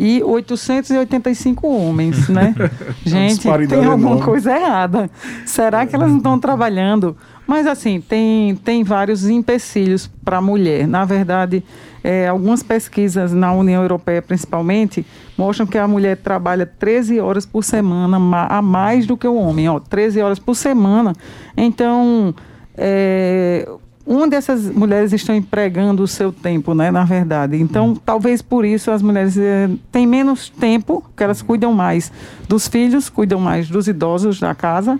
[0.04, 2.52] e 885 homens, né?
[3.06, 5.08] Gente, tem alguma coisa errada.
[5.46, 7.16] Será que elas não estão trabalhando?
[7.46, 10.88] Mas, assim, tem, tem vários empecilhos para a mulher.
[10.88, 11.62] Na verdade,
[12.02, 15.06] é, algumas pesquisas na União Europeia, principalmente,
[15.38, 19.68] mostram que a mulher trabalha 13 horas por semana a mais do que o homem.
[19.68, 21.12] Ó, 13 horas por semana.
[21.56, 22.34] Então,
[22.76, 23.68] é,
[24.06, 27.60] uma dessas mulheres estão empregando o seu tempo, né, na verdade.
[27.60, 27.96] Então, hum.
[27.96, 32.12] talvez por isso as mulheres é, têm menos tempo, que elas cuidam mais
[32.48, 34.98] dos filhos, cuidam mais dos idosos da casa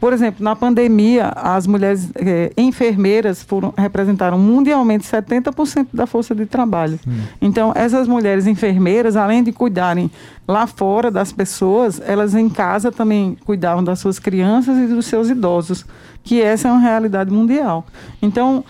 [0.00, 6.46] por exemplo, na pandemia, as mulheres eh, enfermeiras foram, representaram mundialmente 70% da força de
[6.46, 7.00] trabalho.
[7.06, 7.22] Hum.
[7.42, 10.08] Então, essas mulheres enfermeiras, além de cuidarem
[10.46, 15.30] lá fora das pessoas, elas em casa também cuidavam das suas crianças e dos seus
[15.30, 15.84] idosos,
[16.28, 17.86] que essa é uma realidade mundial.
[18.20, 18.62] Então,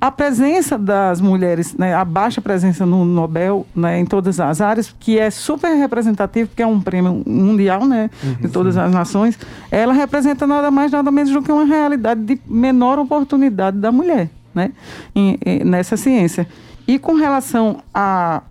[0.00, 4.94] a presença das mulheres, né, a baixa presença no Nobel, né, em todas as áreas,
[5.00, 8.80] que é super representativo, porque é um prêmio mundial, né, uhum, de todas sim.
[8.80, 9.36] as nações,
[9.68, 14.30] ela representa nada mais, nada menos do que uma realidade de menor oportunidade da mulher,
[14.54, 14.70] né,
[15.12, 16.46] em, em, nessa ciência.
[16.86, 18.42] E com relação a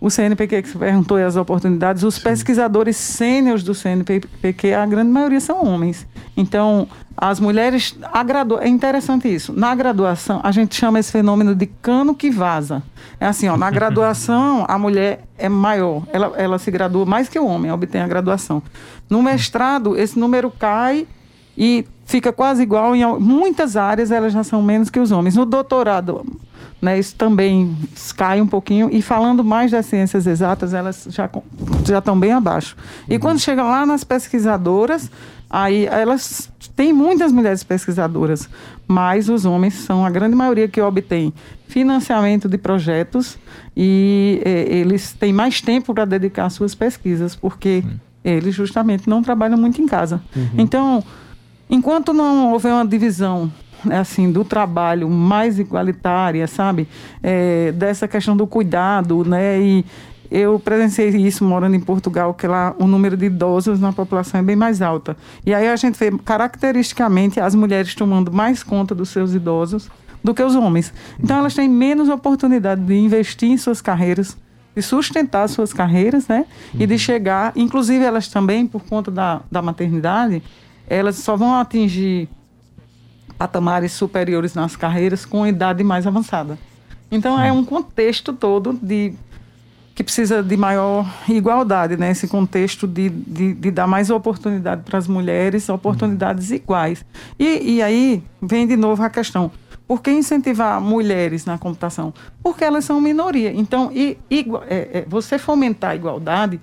[0.00, 2.22] o CNPq que perguntou as oportunidades, os Sim.
[2.22, 6.06] pesquisadores sêniores do CNPq, a grande maioria são homens.
[6.36, 8.58] Então, as mulheres, a gradu...
[8.58, 9.52] é interessante isso.
[9.52, 12.82] Na graduação, a gente chama esse fenômeno de cano que vaza.
[13.18, 17.38] É assim, ó, na graduação, a mulher é maior, ela, ela se gradua mais que
[17.38, 18.62] o homem, obtém a graduação.
[19.10, 21.06] No mestrado, esse número cai
[21.58, 22.94] e fica quase igual.
[22.94, 25.34] Em muitas áreas, elas já são menos que os homens.
[25.34, 26.24] No doutorado,
[26.80, 27.76] né, isso também
[28.16, 28.88] cai um pouquinho.
[28.92, 31.28] E falando mais das ciências exatas, elas já,
[31.84, 32.76] já estão bem abaixo.
[33.08, 33.20] E uhum.
[33.20, 35.10] quando chegam lá nas pesquisadoras,
[35.50, 38.48] aí elas têm muitas mulheres pesquisadoras,
[38.86, 41.34] mas os homens são a grande maioria que obtém
[41.66, 43.36] financiamento de projetos
[43.76, 47.98] e eles têm mais tempo para dedicar às suas pesquisas, porque uhum.
[48.24, 50.22] eles justamente não trabalham muito em casa.
[50.34, 50.48] Uhum.
[50.56, 51.04] Então,
[51.68, 53.50] enquanto não houver uma divisão
[53.90, 56.88] assim do trabalho mais igualitária, sabe?
[57.22, 59.60] É, dessa questão do cuidado, né?
[59.60, 59.84] E
[60.30, 64.42] eu presenciei isso morando em Portugal, que lá o número de idosos na população é
[64.42, 65.16] bem mais alta.
[65.44, 69.88] E aí a gente vê caracteristicamente as mulheres tomando mais conta dos seus idosos
[70.22, 70.92] do que os homens.
[71.18, 74.36] Então elas têm menos oportunidade de investir em suas carreiras,
[74.74, 76.44] de sustentar suas carreiras, né?
[76.78, 80.42] E de chegar, inclusive elas também, por conta da, da maternidade,
[80.88, 82.28] elas só vão atingir
[83.36, 86.58] patamares superiores nas carreiras com idade mais avançada.
[87.10, 89.14] Então é um contexto todo de
[89.94, 92.12] que precisa de maior igualdade, né?
[92.12, 97.04] Esse contexto de, de, de dar mais oportunidade para as mulheres, oportunidades iguais.
[97.38, 99.50] E, e aí vem de novo a questão.
[99.88, 102.12] Por que incentivar mulheres na computação?
[102.42, 103.52] Porque elas são minoria.
[103.52, 106.60] Então, e, é, é, você fomentar a igualdade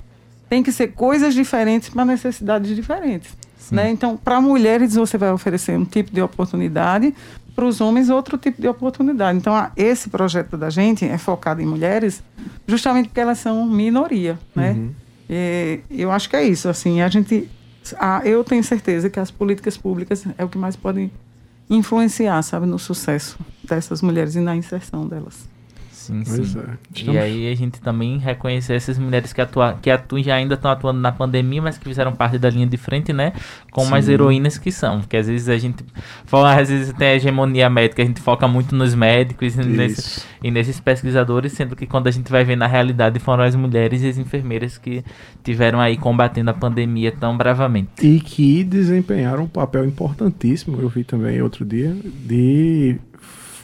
[0.47, 3.35] tem que ser coisas diferentes para necessidades diferentes.
[3.73, 3.89] Né?
[3.91, 7.13] Então, para mulheres, você vai oferecer um tipo de oportunidade,
[7.55, 9.37] para os homens outro tipo de oportunidade.
[9.37, 12.21] Então, esse projeto da gente é focado em mulheres
[12.67, 14.71] justamente porque elas são minoria, né?
[14.71, 14.91] Uhum.
[15.29, 17.49] E, eu acho que é isso, assim, a gente...
[17.97, 21.09] A, eu tenho certeza que as políticas públicas é o que mais podem
[21.69, 25.47] influenciar, sabe, no sucesso dessas mulheres e na inserção delas.
[26.05, 26.59] Sim, pois sim.
[26.59, 26.77] É.
[26.93, 27.15] Estamos...
[27.15, 30.69] E aí a gente também reconhecer essas mulheres que, atua, que atuam, já ainda estão
[30.69, 33.33] atuando na pandemia, mas que fizeram parte da linha de frente, né?
[33.71, 33.95] Como sim.
[33.95, 34.99] as heroínas que são.
[35.01, 35.83] Porque às vezes a gente.
[36.31, 40.51] Às vezes tem a hegemonia médica, a gente foca muito nos médicos e, nesse, e
[40.51, 44.07] nesses pesquisadores, sendo que quando a gente vai ver na realidade foram as mulheres e
[44.07, 45.03] as enfermeiras que
[45.43, 47.89] tiveram aí combatendo a pandemia tão bravamente.
[48.01, 51.95] E que desempenharam um papel importantíssimo, eu vi também outro dia,
[52.25, 52.99] de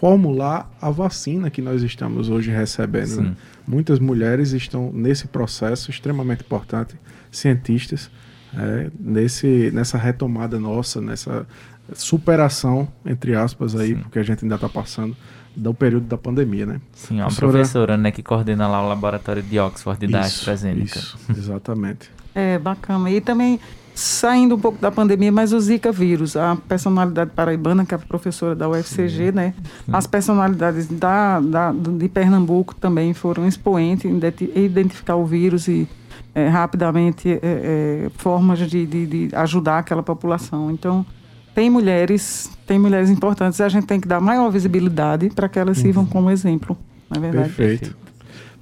[0.02, 3.22] formular a vacina que nós estamos hoje recebendo.
[3.22, 3.36] Né?
[3.68, 6.96] Muitas mulheres estão nesse processo extremamente importante,
[7.30, 8.10] cientistas,
[8.58, 11.46] é, nesse, nessa retomada nossa, nessa
[11.94, 14.02] superação, entre aspas, aí, Sim.
[14.02, 15.16] porque a gente ainda está passando
[15.56, 16.82] do período da pandemia, né?
[16.94, 20.98] Sim, a professora, professora né, que coordena lá o laboratório de Oxford da AstraZeneca.
[20.98, 22.10] Isso, exatamente.
[22.34, 23.12] é, bacana.
[23.12, 23.60] E também
[23.94, 28.00] saindo um pouco da pandemia, mas o Zika vírus, a personalidade paraibana, que é a
[28.00, 29.32] professora da UFCG, Sim.
[29.32, 29.54] né?
[29.92, 34.20] As personalidades da, da, de Pernambuco também foram expoentes em
[34.56, 35.88] identificar o vírus e
[36.34, 40.72] é, rapidamente é, é, formas de, de, de, ajudar aquela população.
[40.72, 41.06] Então,
[41.54, 45.78] tem mulheres, tem mulheres importantes, a gente tem que dar maior visibilidade para que elas
[45.78, 45.84] uhum.
[45.84, 46.78] sirvam como exemplo,
[47.10, 47.50] na é verdade.
[47.50, 47.96] Perfeito.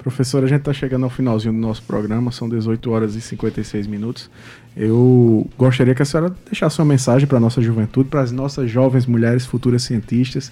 [0.02, 3.86] Professora, a gente está chegando ao finalzinho do nosso programa, são 18 horas e 56
[3.86, 4.30] minutos.
[4.76, 8.70] Eu gostaria que a senhora deixasse uma mensagem para a nossa juventude, para as nossas
[8.70, 10.50] jovens mulheres futuras cientistas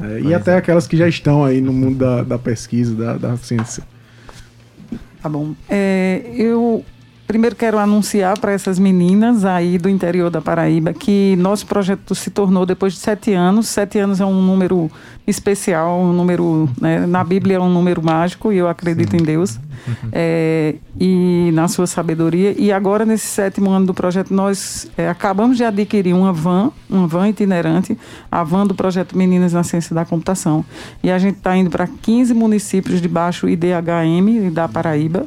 [0.00, 0.56] é, e até é.
[0.56, 3.82] aquelas que já estão aí no mundo da, da pesquisa, da, da ciência.
[5.22, 5.54] Tá bom.
[5.68, 6.84] É, eu
[7.26, 12.30] primeiro quero anunciar para essas meninas aí do interior da Paraíba que nosso projeto se
[12.30, 13.68] tornou depois de sete anos.
[13.68, 14.90] Sete anos é um número
[15.26, 19.16] especial, um número né, na Bíblia é um número mágico e eu acredito Sim.
[19.18, 19.58] em Deus
[20.12, 22.54] é, e na sua sabedoria.
[22.58, 27.06] E agora nesse sétimo ano do projeto nós é, acabamos de adquirir uma van, uma
[27.06, 27.96] van itinerante,
[28.30, 30.64] a van do projeto Meninas na Ciência da Computação.
[31.02, 35.26] E a gente está indo para 15 municípios de baixo IDHM da Paraíba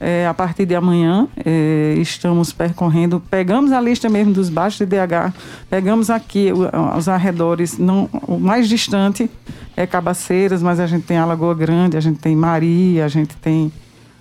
[0.00, 4.86] é, a partir de amanhã é, estamos percorrendo, pegamos a lista mesmo dos baixos de
[4.86, 5.32] DH,
[5.70, 6.50] pegamos aqui
[6.96, 9.30] os arredores, não, o mais distante
[9.76, 13.72] é Cabaceiras, mas a gente tem Alagoa Grande, a gente tem Maria, a gente tem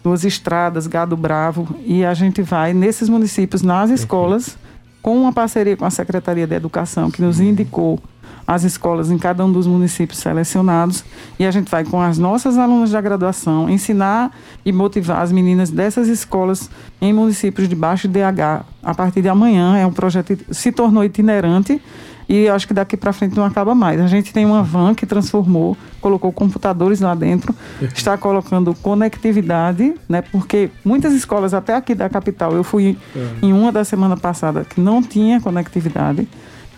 [0.04, 4.58] Duas Estradas, Gado Bravo, e a gente vai nesses municípios, nas escolas,
[5.02, 8.00] com uma parceria com a Secretaria de Educação, que nos indicou
[8.46, 11.04] as escolas em cada um dos municípios selecionados
[11.40, 14.32] e a gente vai com as nossas alunas da graduação ensinar
[14.66, 16.70] e motivar as meninas dessas escolas
[17.02, 19.78] em municípios de baixo DH a partir de amanhã.
[19.78, 21.82] É um projeto que se tornou itinerante
[22.28, 24.00] e acho que daqui para frente não acaba mais.
[24.00, 27.54] A gente tem uma van que transformou, colocou computadores lá dentro,
[27.94, 30.22] está colocando conectividade, né?
[30.22, 33.28] Porque muitas escolas até aqui da capital, eu fui é.
[33.42, 36.28] em uma da semana passada que não tinha conectividade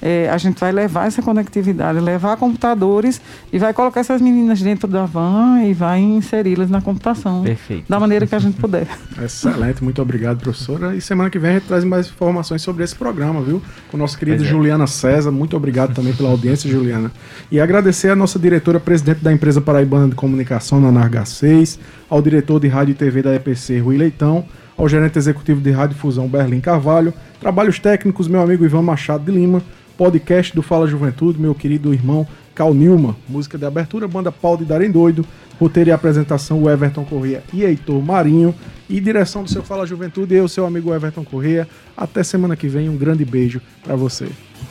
[0.01, 3.21] é, a gente vai levar essa conectividade, levar computadores
[3.51, 7.43] e vai colocar essas meninas dentro da van e vai inseri-las na computação.
[7.43, 7.85] Perfeito.
[7.87, 8.87] Da maneira que a gente puder.
[9.23, 10.95] Excelente, muito obrigado, professora.
[10.95, 13.61] E semana que vem a gente traz mais informações sobre esse programa, viu?
[13.89, 14.45] Com o nosso querido é.
[14.45, 15.31] Juliana César.
[15.31, 17.11] Muito obrigado também pela audiência, Juliana.
[17.51, 21.79] E agradecer a nossa diretora, presidente da empresa Paraibana de Comunicação, na Narga 6,
[22.09, 24.45] ao diretor de rádio e TV da EPC, Rui Leitão,
[24.77, 29.31] ao gerente executivo de Rádio Fusão, Berlim Carvalho, trabalhos técnicos, meu amigo Ivan Machado de
[29.31, 29.61] Lima,
[29.97, 34.63] podcast do Fala Juventude, meu querido irmão Cal Nilma, música de abertura, banda Pau de
[34.63, 35.25] Darem Doido,
[35.59, 38.55] roteiro e apresentação o Everton Corrêa e Heitor Marinho,
[38.89, 41.67] e direção do seu Fala Juventude, eu, seu amigo Everton Corrêa.
[41.97, 44.27] Até semana que vem, um grande beijo para você.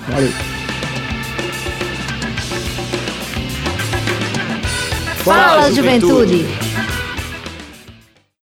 [0.09, 0.31] Valeu!
[5.25, 6.45] Fala, Juventude.